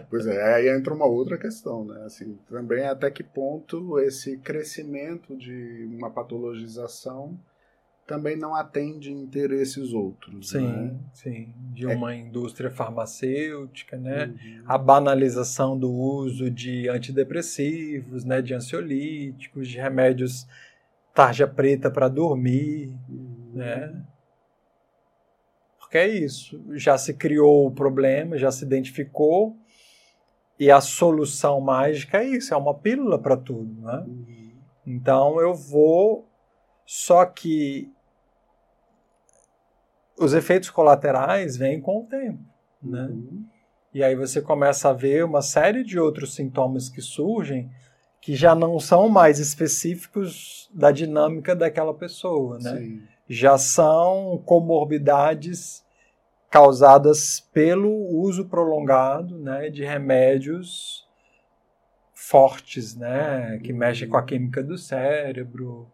[0.09, 2.05] Pois é, aí entra uma outra questão, né?
[2.05, 7.37] Assim, também até que ponto esse crescimento de uma patologização
[8.07, 10.51] também não atende interesses outros.
[10.51, 10.95] Sim, né?
[11.15, 11.53] sim.
[11.73, 12.19] De é uma é...
[12.19, 14.27] indústria farmacêutica, né?
[14.27, 14.63] Uhum.
[14.67, 18.41] A banalização do uso de antidepressivos, né?
[18.41, 20.47] De ansiolíticos, de remédios
[21.13, 23.51] tarja preta para dormir, uhum.
[23.53, 24.05] né?
[25.91, 26.63] Porque é isso.
[26.75, 29.57] Já se criou o problema, já se identificou,
[30.57, 33.83] e a solução mágica é isso, é uma pílula para tudo.
[33.83, 34.05] Né?
[34.07, 34.53] Uhum.
[34.87, 36.29] Então eu vou.
[36.87, 37.91] Só que
[40.17, 42.45] os efeitos colaterais vêm com o tempo.
[42.81, 43.09] Né?
[43.11, 43.45] Uhum.
[43.93, 47.69] E aí você começa a ver uma série de outros sintomas que surgem
[48.21, 52.77] que já não são mais específicos da dinâmica daquela pessoa, né?
[52.77, 53.03] Sim
[53.33, 55.85] já são comorbidades
[56.51, 61.09] causadas pelo uso prolongado né, de remédios
[62.13, 63.61] fortes, né?
[63.63, 65.87] Que mexem com a química do cérebro.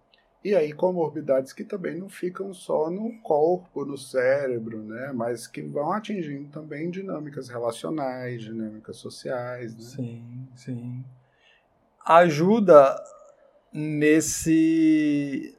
[0.43, 5.13] E aí comorbidades que também não ficam só no corpo, no cérebro, né?
[5.15, 9.83] Mas que vão atingindo também dinâmicas relacionais, dinâmicas sociais, né?
[9.83, 11.05] Sim, sim.
[12.03, 12.97] Ajuda
[13.73, 15.56] nesse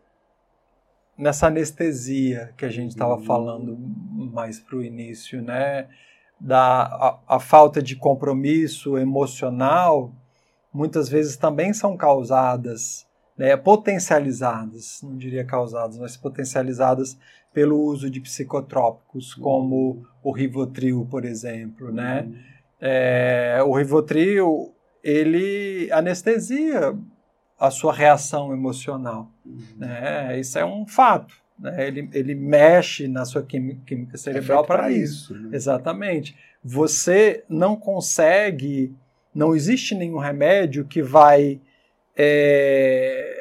[1.18, 3.24] nessa anestesia que a gente estava uhum.
[3.24, 3.78] falando
[4.32, 5.88] mais para o início, né?
[6.39, 10.13] Da a, a, falta de compromisso emocional,
[10.72, 17.18] muitas vezes também são causadas, né, potencializadas, não diria causadas, mas potencializadas
[17.51, 19.43] pelo uso de psicotrópicos, uhum.
[19.43, 22.22] como o Rivotril, por exemplo, né?
[22.22, 22.36] Uhum.
[22.80, 26.95] É, o Rivotril, ele anestesia
[27.60, 29.32] a sua reação emocional.
[29.45, 29.60] Uhum.
[29.78, 30.39] Né?
[30.39, 31.34] Isso é um fato.
[31.60, 31.88] Né?
[31.88, 35.34] Ele, ele mexe na sua química, química cerebral é para isso.
[35.34, 35.55] isso né?
[35.55, 36.38] Exatamente.
[36.64, 38.95] Você não consegue,
[39.34, 41.60] não existe nenhum remédio que vai
[42.16, 43.38] é,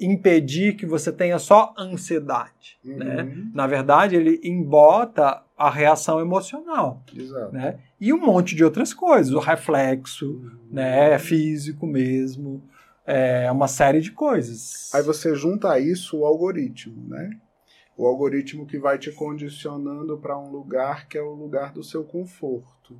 [0.00, 2.78] impedir que você tenha só ansiedade.
[2.84, 2.96] Uhum.
[2.96, 3.36] Né?
[3.54, 7.02] Na verdade, ele embota a reação emocional.
[7.14, 7.52] Exato.
[7.52, 7.78] Né?
[8.00, 10.68] E um monte de outras coisas, o reflexo uhum.
[10.70, 12.62] né, físico mesmo,
[13.06, 14.92] é uma série de coisas.
[14.92, 17.38] Aí você junta a isso o algoritmo, né?
[17.96, 22.02] O algoritmo que vai te condicionando para um lugar que é o lugar do seu
[22.02, 22.98] conforto,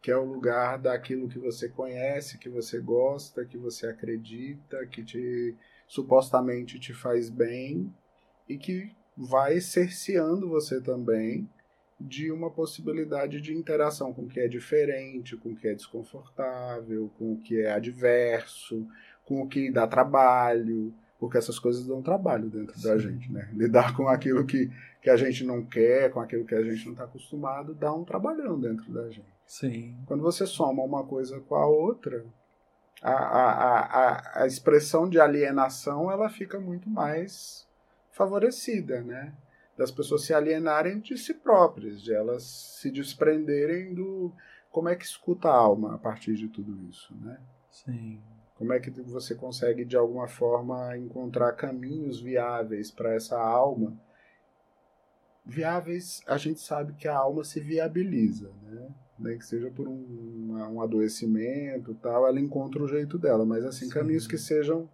[0.00, 5.02] que é o lugar daquilo que você conhece, que você gosta, que você acredita, que
[5.02, 5.56] te
[5.88, 7.92] supostamente te faz bem
[8.48, 11.48] e que vai cerceando você também
[12.00, 17.10] de uma possibilidade de interação com o que é diferente, com o que é desconfortável,
[17.18, 18.86] com o que é adverso,
[19.24, 22.88] com o que dá trabalho, porque essas coisas dão trabalho dentro Sim.
[22.88, 23.50] da gente, né?
[23.52, 24.70] Lidar com aquilo que,
[25.02, 28.04] que a gente não quer, com aquilo que a gente não está acostumado, dá um
[28.04, 29.28] trabalhão dentro da gente.
[29.46, 29.94] Sim.
[30.06, 32.24] Quando você soma uma coisa com a outra,
[33.02, 37.68] a, a, a, a expressão de alienação ela fica muito mais
[38.10, 39.34] favorecida, né?
[39.80, 44.30] Das pessoas se alienarem de si próprias, de elas se desprenderem do
[44.70, 47.40] como é que escuta a alma a partir de tudo isso, né?
[47.70, 48.20] Sim.
[48.56, 53.98] Como é que você consegue de alguma forma encontrar caminhos viáveis para essa alma?
[55.46, 58.94] Viáveis, a gente sabe que a alma se viabiliza, né?
[59.18, 63.46] nem que seja por um, um adoecimento tal, ela encontra o jeito dela.
[63.46, 63.92] Mas assim, Sim.
[63.92, 64.90] caminhos que sejam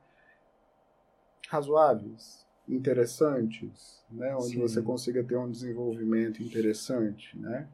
[1.48, 4.34] razoáveis, interessantes, né?
[4.34, 4.60] onde Sim.
[4.60, 7.66] você consiga ter um desenvolvimento interessante, né?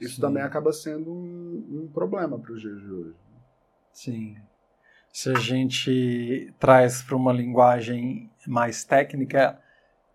[0.00, 0.20] Isso Sim.
[0.20, 3.14] também acaba sendo um, um problema para os dias de hoje.
[3.92, 4.36] Sim.
[5.10, 9.58] Se a gente traz para uma linguagem mais técnica,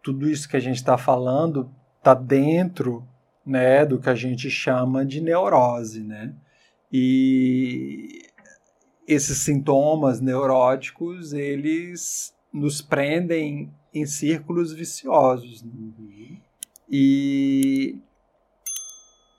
[0.04, 3.08] tudo isso que a gente está falando está dentro
[3.44, 6.36] né, do que a gente chama de neurose, né?
[6.92, 8.30] E
[9.08, 15.62] esses sintomas neuróticos, eles nos prendem em círculos viciosos.
[15.62, 16.38] Uhum.
[16.89, 17.98] E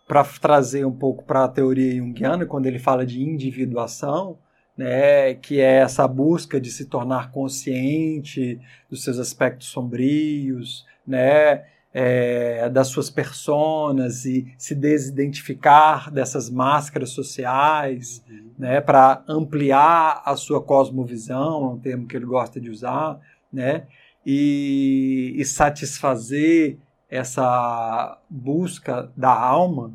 [0.06, 4.38] para trazer um pouco para a teoria junguiana, quando ele fala de individuação,
[4.76, 12.68] né, que é essa busca de se tornar consciente dos seus aspectos sombrios, né, é,
[12.70, 18.50] das suas personas e se desidentificar dessas máscaras sociais, uhum.
[18.58, 23.20] né, para ampliar a sua cosmovisão, é um termo que ele gosta de usar,
[23.52, 23.86] né,
[24.24, 29.92] e, e satisfazer essa busca da alma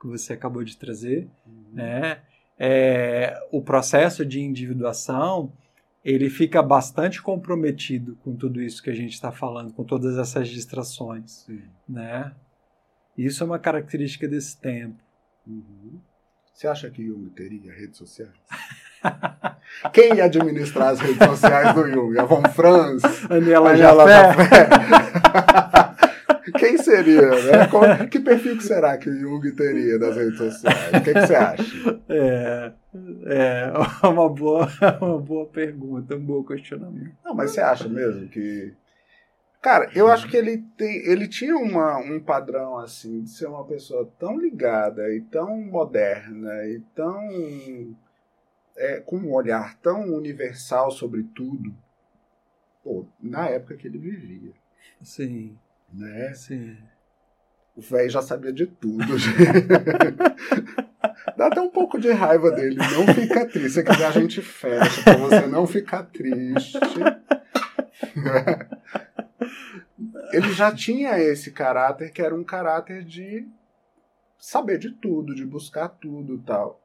[0.00, 1.64] que você acabou de trazer, uhum.
[1.72, 2.22] né,
[2.58, 5.52] é, o processo de individuação
[6.04, 10.48] ele fica bastante comprometido com tudo isso que a gente está falando, com todas essas
[10.48, 11.62] distrações, Sim.
[11.88, 12.34] né?
[13.16, 14.98] Isso é uma característica desse tempo.
[15.46, 16.00] Uhum.
[16.52, 18.32] Você acha que Jung teria redes sociais?
[19.92, 22.18] Quem ia administrar as redes sociais do Jung?
[22.18, 23.02] A Von Franz?
[23.28, 24.68] Aniela Jafé?
[26.58, 28.06] Quem seria, né?
[28.10, 30.88] que perfil que será que o Jung teria nas redes sociais?
[30.88, 32.00] O que, que você acha?
[32.08, 32.72] É,
[33.26, 33.72] é
[34.06, 34.68] uma boa,
[35.00, 37.14] uma boa pergunta, um bom questionamento.
[37.24, 38.74] Não, mas você acha mesmo que.
[39.60, 43.64] Cara, eu acho que ele, tem, ele tinha uma, um padrão assim de ser uma
[43.64, 47.96] pessoa tão ligada e tão moderna e tão.
[48.82, 51.74] É, com um olhar tão universal sobre tudo,
[52.82, 54.52] pô, na época que ele vivia.
[55.00, 55.56] Sim
[55.92, 56.32] né?
[56.34, 56.76] Sim.
[57.76, 59.04] O velho já sabia de tudo.
[61.36, 62.76] Dá até um pouco de raiva dele.
[62.76, 63.70] Não fica triste.
[63.72, 66.78] Se quiser, a gente fecha pra você não ficar triste.
[70.32, 73.46] Ele já tinha esse caráter que era um caráter de
[74.38, 76.81] saber de tudo, de buscar tudo tal.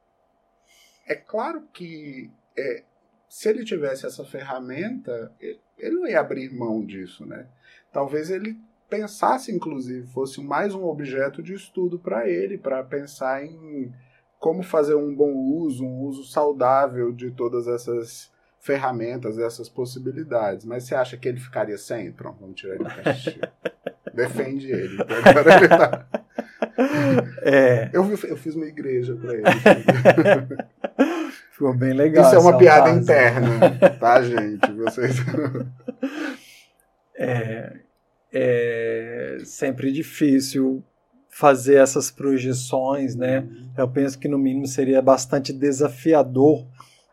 [1.08, 2.82] É claro que é,
[3.28, 5.32] se ele tivesse essa ferramenta,
[5.78, 7.46] ele não ia abrir mão disso, né?
[7.92, 8.58] Talvez ele
[8.88, 13.92] pensasse, inclusive, fosse mais um objeto de estudo para ele, para pensar em
[14.38, 18.30] como fazer um bom uso, um uso saudável de todas essas
[18.60, 20.64] ferramentas, essas possibilidades.
[20.64, 22.12] Mas você acha que ele ficaria sem?
[22.12, 22.90] Pronto, vamos tirar ele do.
[24.14, 24.96] Defende ele.
[25.00, 26.06] ele tá...
[27.42, 27.90] é.
[27.92, 29.44] eu, eu, fiz uma igreja para ele.
[31.50, 32.24] Ficou bem legal.
[32.24, 33.00] Isso é uma piada fase.
[33.00, 34.70] interna, tá, gente?
[34.72, 35.16] Vocês.
[37.18, 37.72] é,
[38.32, 40.84] é sempre difícil
[41.28, 43.40] fazer essas projeções, né?
[43.40, 43.70] Uhum.
[43.76, 46.64] Eu penso que no mínimo seria bastante desafiador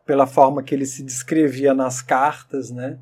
[0.06, 3.00] pela forma que ele se descrevia nas cartas, né?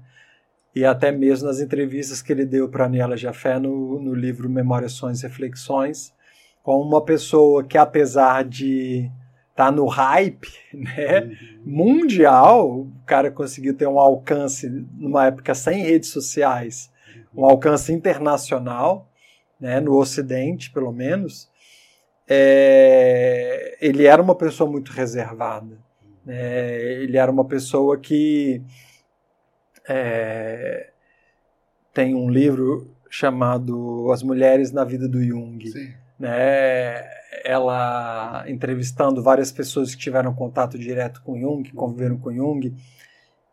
[0.75, 4.93] E até mesmo nas entrevistas que ele deu para Aniela Jafé no, no livro Memórias,
[4.93, 6.13] Sonhos e Reflexões,
[6.63, 9.11] com uma pessoa que apesar de
[9.51, 11.61] estar tá no hype, né, uhum.
[11.65, 16.89] mundial, o cara conseguiu ter um alcance numa época sem redes sociais,
[17.35, 19.07] um alcance internacional,
[19.59, 21.51] né, no Ocidente, pelo menos,
[22.27, 25.77] é, ele era uma pessoa muito reservada.
[26.25, 28.61] Né, ele era uma pessoa que
[29.87, 30.89] é,
[31.93, 35.65] tem um livro chamado As Mulheres na Vida do Jung.
[35.67, 36.02] Sim.
[36.23, 37.03] Né,
[37.43, 42.73] ela entrevistando várias pessoas que tiveram contato direto com Jung, que conviveram com Jung,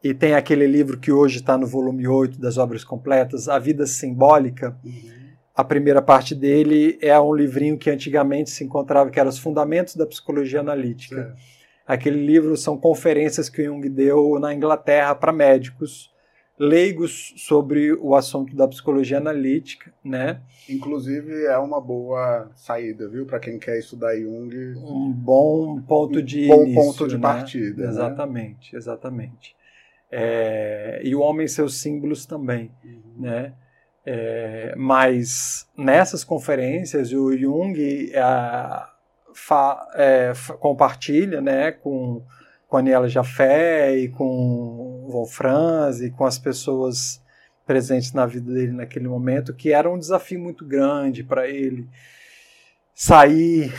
[0.02, 3.86] e tem aquele livro que hoje está no volume 8 das obras completas, A Vida
[3.86, 5.20] Simbólica, uhum
[5.60, 9.94] a primeira parte dele é um livrinho que antigamente se encontrava, que era Os Fundamentos
[9.94, 11.36] da Psicologia Analítica.
[11.36, 11.92] É.
[11.92, 16.10] Aquele livro são conferências que Jung deu na Inglaterra para médicos
[16.61, 20.43] leigos sobre o assunto da psicologia analítica, né?
[20.69, 24.55] Inclusive é uma boa saída, viu, para quem quer estudar Jung.
[24.77, 27.23] Um bom ponto de um bom início, ponto de né?
[27.23, 27.85] partida.
[27.85, 27.89] Né?
[27.89, 28.78] Exatamente, né?
[28.78, 29.57] exatamente.
[30.12, 33.01] É, e o Homem e seus símbolos também, uhum.
[33.16, 33.55] né?
[34.05, 38.23] É, mas nessas conferências o Jung é,
[39.35, 42.23] fa, é, compartilha né, com,
[42.66, 47.23] com a Aniela Jafé e com Wolfranz e com as pessoas
[47.66, 51.89] presentes na vida dele naquele momento, que era um desafio muito grande para ele
[52.95, 53.73] sair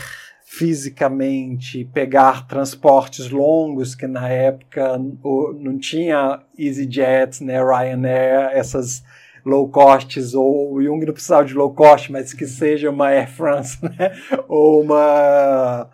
[0.44, 9.02] fisicamente, pegar transportes longos, que na época não tinha EasyJet, né, Ryanair, essas
[9.45, 13.30] low costs, ou o Jung não precisava de low cost, mas que seja uma Air
[13.30, 14.12] France, né?
[14.48, 15.90] ou uma,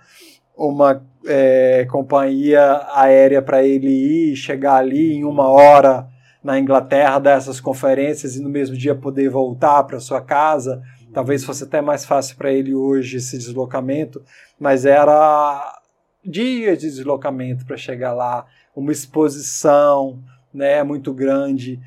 [0.55, 6.07] uma é, companhia aérea para ele ir, chegar ali em uma hora
[6.43, 10.81] na Inglaterra, dar essas conferências e no mesmo dia poder voltar para sua casa.
[11.13, 14.23] Talvez fosse até mais fácil para ele hoje esse deslocamento,
[14.59, 15.81] mas era
[16.23, 18.45] dias de deslocamento para chegar lá,
[18.75, 20.19] uma exposição
[20.53, 21.79] né, muito grande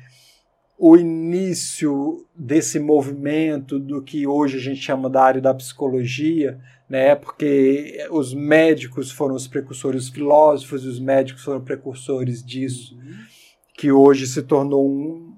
[0.83, 6.59] o início desse movimento do que hoje a gente chama da área da psicologia,
[6.91, 7.15] né?
[7.15, 13.13] Porque os médicos foram os precursores, os filósofos e os médicos foram precursores disso, uhum.
[13.77, 15.33] que hoje se tornou um,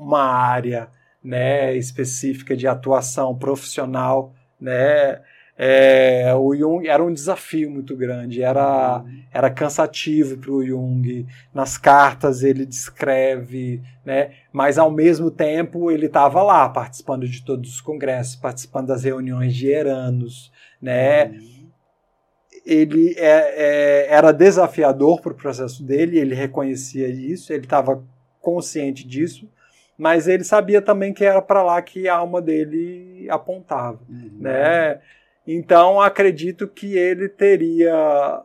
[0.00, 0.90] uma área,
[1.22, 5.22] né, específica de atuação profissional, né?
[5.62, 11.26] É, o Jung era um desafio muito grande, era, era cansativo para o Jung.
[11.52, 14.30] Nas cartas ele descreve, né?
[14.50, 19.54] mas ao mesmo tempo ele estava lá participando de todos os congressos, participando das reuniões
[19.54, 20.50] de Eranos.
[20.80, 21.34] Né?
[22.64, 28.02] Ele é, é, era desafiador para o processo dele, ele reconhecia isso, ele estava
[28.40, 29.46] consciente disso,
[29.98, 34.00] mas ele sabia também que era para lá que a alma dele apontava.
[34.08, 34.38] Uhum.
[34.40, 34.98] Né?
[35.56, 38.42] Então acredito que ele teria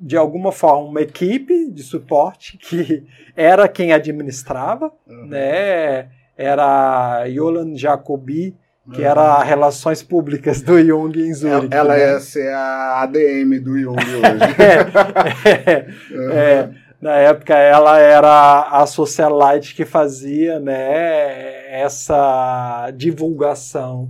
[0.00, 3.04] de alguma forma uma equipe de suporte que
[3.34, 5.26] era quem administrava, uhum.
[5.26, 6.08] né?
[6.36, 8.56] Era Yolan Jacobi,
[8.92, 9.06] que uhum.
[9.06, 11.74] era relações públicas do Jung em Zurich.
[11.74, 12.12] Ela, né?
[12.12, 14.54] ia ser a ADM do Jung hoje.
[15.44, 16.30] é, é, uhum.
[16.30, 16.70] é,
[17.00, 24.08] na época ela era a socialite que fazia né, essa divulgação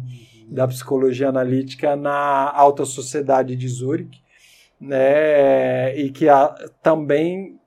[0.48, 4.22] da psicologia analítica na alta sociedade de Zurich,
[4.80, 7.58] né, e que a, também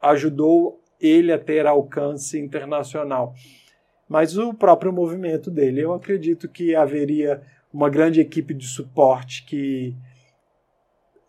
[0.00, 3.34] ajudou ele a ter alcance internacional.
[4.08, 7.42] Mas o próprio movimento dele, eu acredito que haveria
[7.72, 9.94] uma grande equipe de suporte que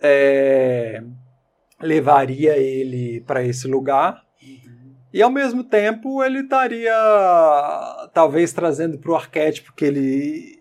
[0.01, 1.03] é,
[1.81, 4.23] levaria ele para esse lugar.
[4.41, 4.93] Uhum.
[5.13, 6.93] E ao mesmo tempo ele estaria
[8.13, 10.58] talvez trazendo para o arquétipo que ele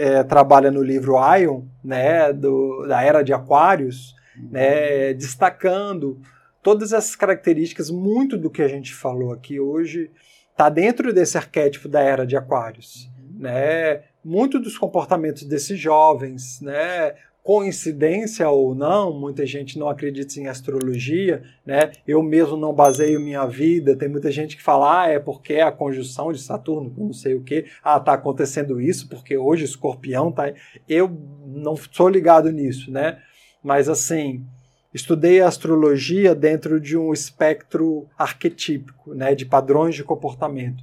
[0.00, 4.14] é, trabalha no livro Ion, né, do, da Era de Aquários,
[4.50, 6.20] né, destacando
[6.62, 10.10] todas essas características, muito do que a gente falou aqui hoje
[10.50, 13.10] está dentro desse arquétipo da era de Aquários.
[13.38, 14.02] Né?
[14.22, 17.14] Muito dos comportamentos desses jovens, né?
[17.42, 21.92] Coincidência ou não, muita gente não acredita em astrologia, né?
[22.06, 23.96] Eu mesmo não baseio minha vida.
[23.96, 27.34] Tem muita gente que fala, ah, é porque é a conjunção de Saturno, não sei
[27.34, 30.52] o que, ah, tá acontecendo isso porque hoje Escorpião tá.
[30.88, 31.10] Eu
[31.46, 33.18] não sou ligado nisso, né?
[33.62, 34.44] Mas assim,
[34.92, 40.82] estudei astrologia dentro de um espectro arquetípico, né, de padrões de comportamento.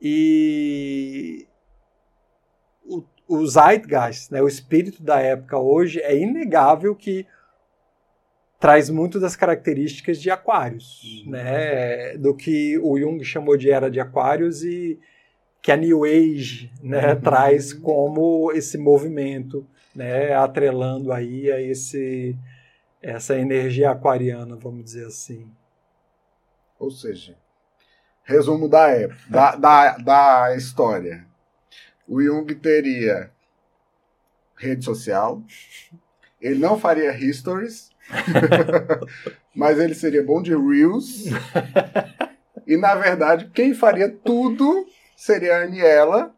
[0.00, 1.46] E
[3.32, 7.26] o, Zeitgeist, né, o espírito da época hoje, é inegável que
[8.60, 11.32] traz muito das características de Aquários, uhum.
[11.32, 14.98] né, do que o Jung chamou de era de Aquários e
[15.60, 17.20] que a New Age né, uhum.
[17.20, 22.36] traz como esse movimento, né, atrelando aí a esse
[23.00, 25.50] essa energia aquariana, vamos dizer assim.
[26.78, 27.36] Ou seja,
[28.22, 31.26] resumo da época, da, da, da história.
[32.12, 33.30] O Jung teria
[34.54, 35.42] rede social,
[36.38, 37.88] ele não faria histories,
[39.56, 41.24] mas ele seria bom de reels.
[42.66, 44.86] E na verdade, quem faria tudo
[45.16, 46.34] seria a Aniela.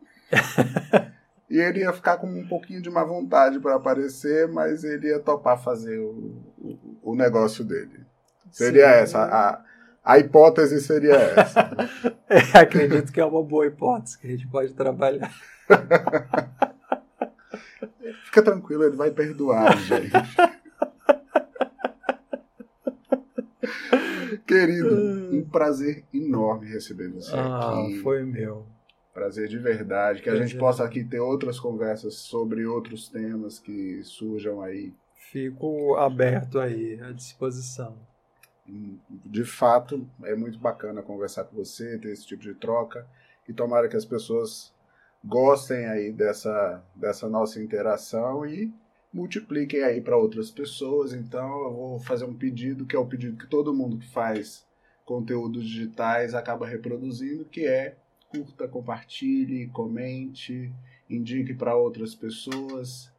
[1.50, 5.18] E ele ia ficar com um pouquinho de má vontade para aparecer, mas ele ia
[5.18, 8.06] topar fazer o, o, o negócio dele.
[8.52, 9.02] Seria Sim.
[9.02, 9.24] essa.
[9.24, 9.64] A,
[10.04, 11.70] a hipótese seria essa.
[12.28, 15.32] é, acredito que é uma boa hipótese que a gente pode trabalhar.
[18.24, 20.12] Fica tranquilo, ele vai perdoar, gente.
[24.46, 24.94] Querido,
[25.32, 28.00] um prazer enorme receber você ah, aqui.
[28.00, 28.66] Foi meu.
[29.14, 30.20] Prazer de verdade.
[30.20, 34.92] Que a gente possa aqui ter outras conversas sobre outros temas que surjam aí.
[35.14, 37.96] Fico aberto aí, à disposição.
[38.66, 43.06] De fato, é muito bacana conversar com você, ter esse tipo de troca.
[43.48, 44.72] E tomara que as pessoas
[45.22, 48.72] gostem aí dessa, dessa nossa interação e
[49.12, 51.12] multipliquem aí para outras pessoas.
[51.12, 54.66] Então, eu vou fazer um pedido, que é o pedido que todo mundo que faz
[55.04, 57.96] conteúdos digitais acaba reproduzindo, que é
[58.28, 60.72] curta, compartilhe, comente,
[61.08, 63.12] indique para outras pessoas.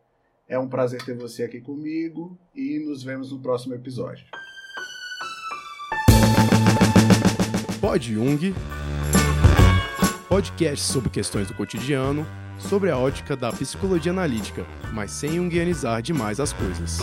[0.47, 4.25] É um prazer ter você aqui comigo e nos vemos no próximo episódio.
[7.85, 8.55] Pod Jung,
[10.27, 12.25] podcast sobre questões do cotidiano,
[12.57, 16.97] sobre a ótica da psicologia analítica, mas sem jungianizar demais as coisas.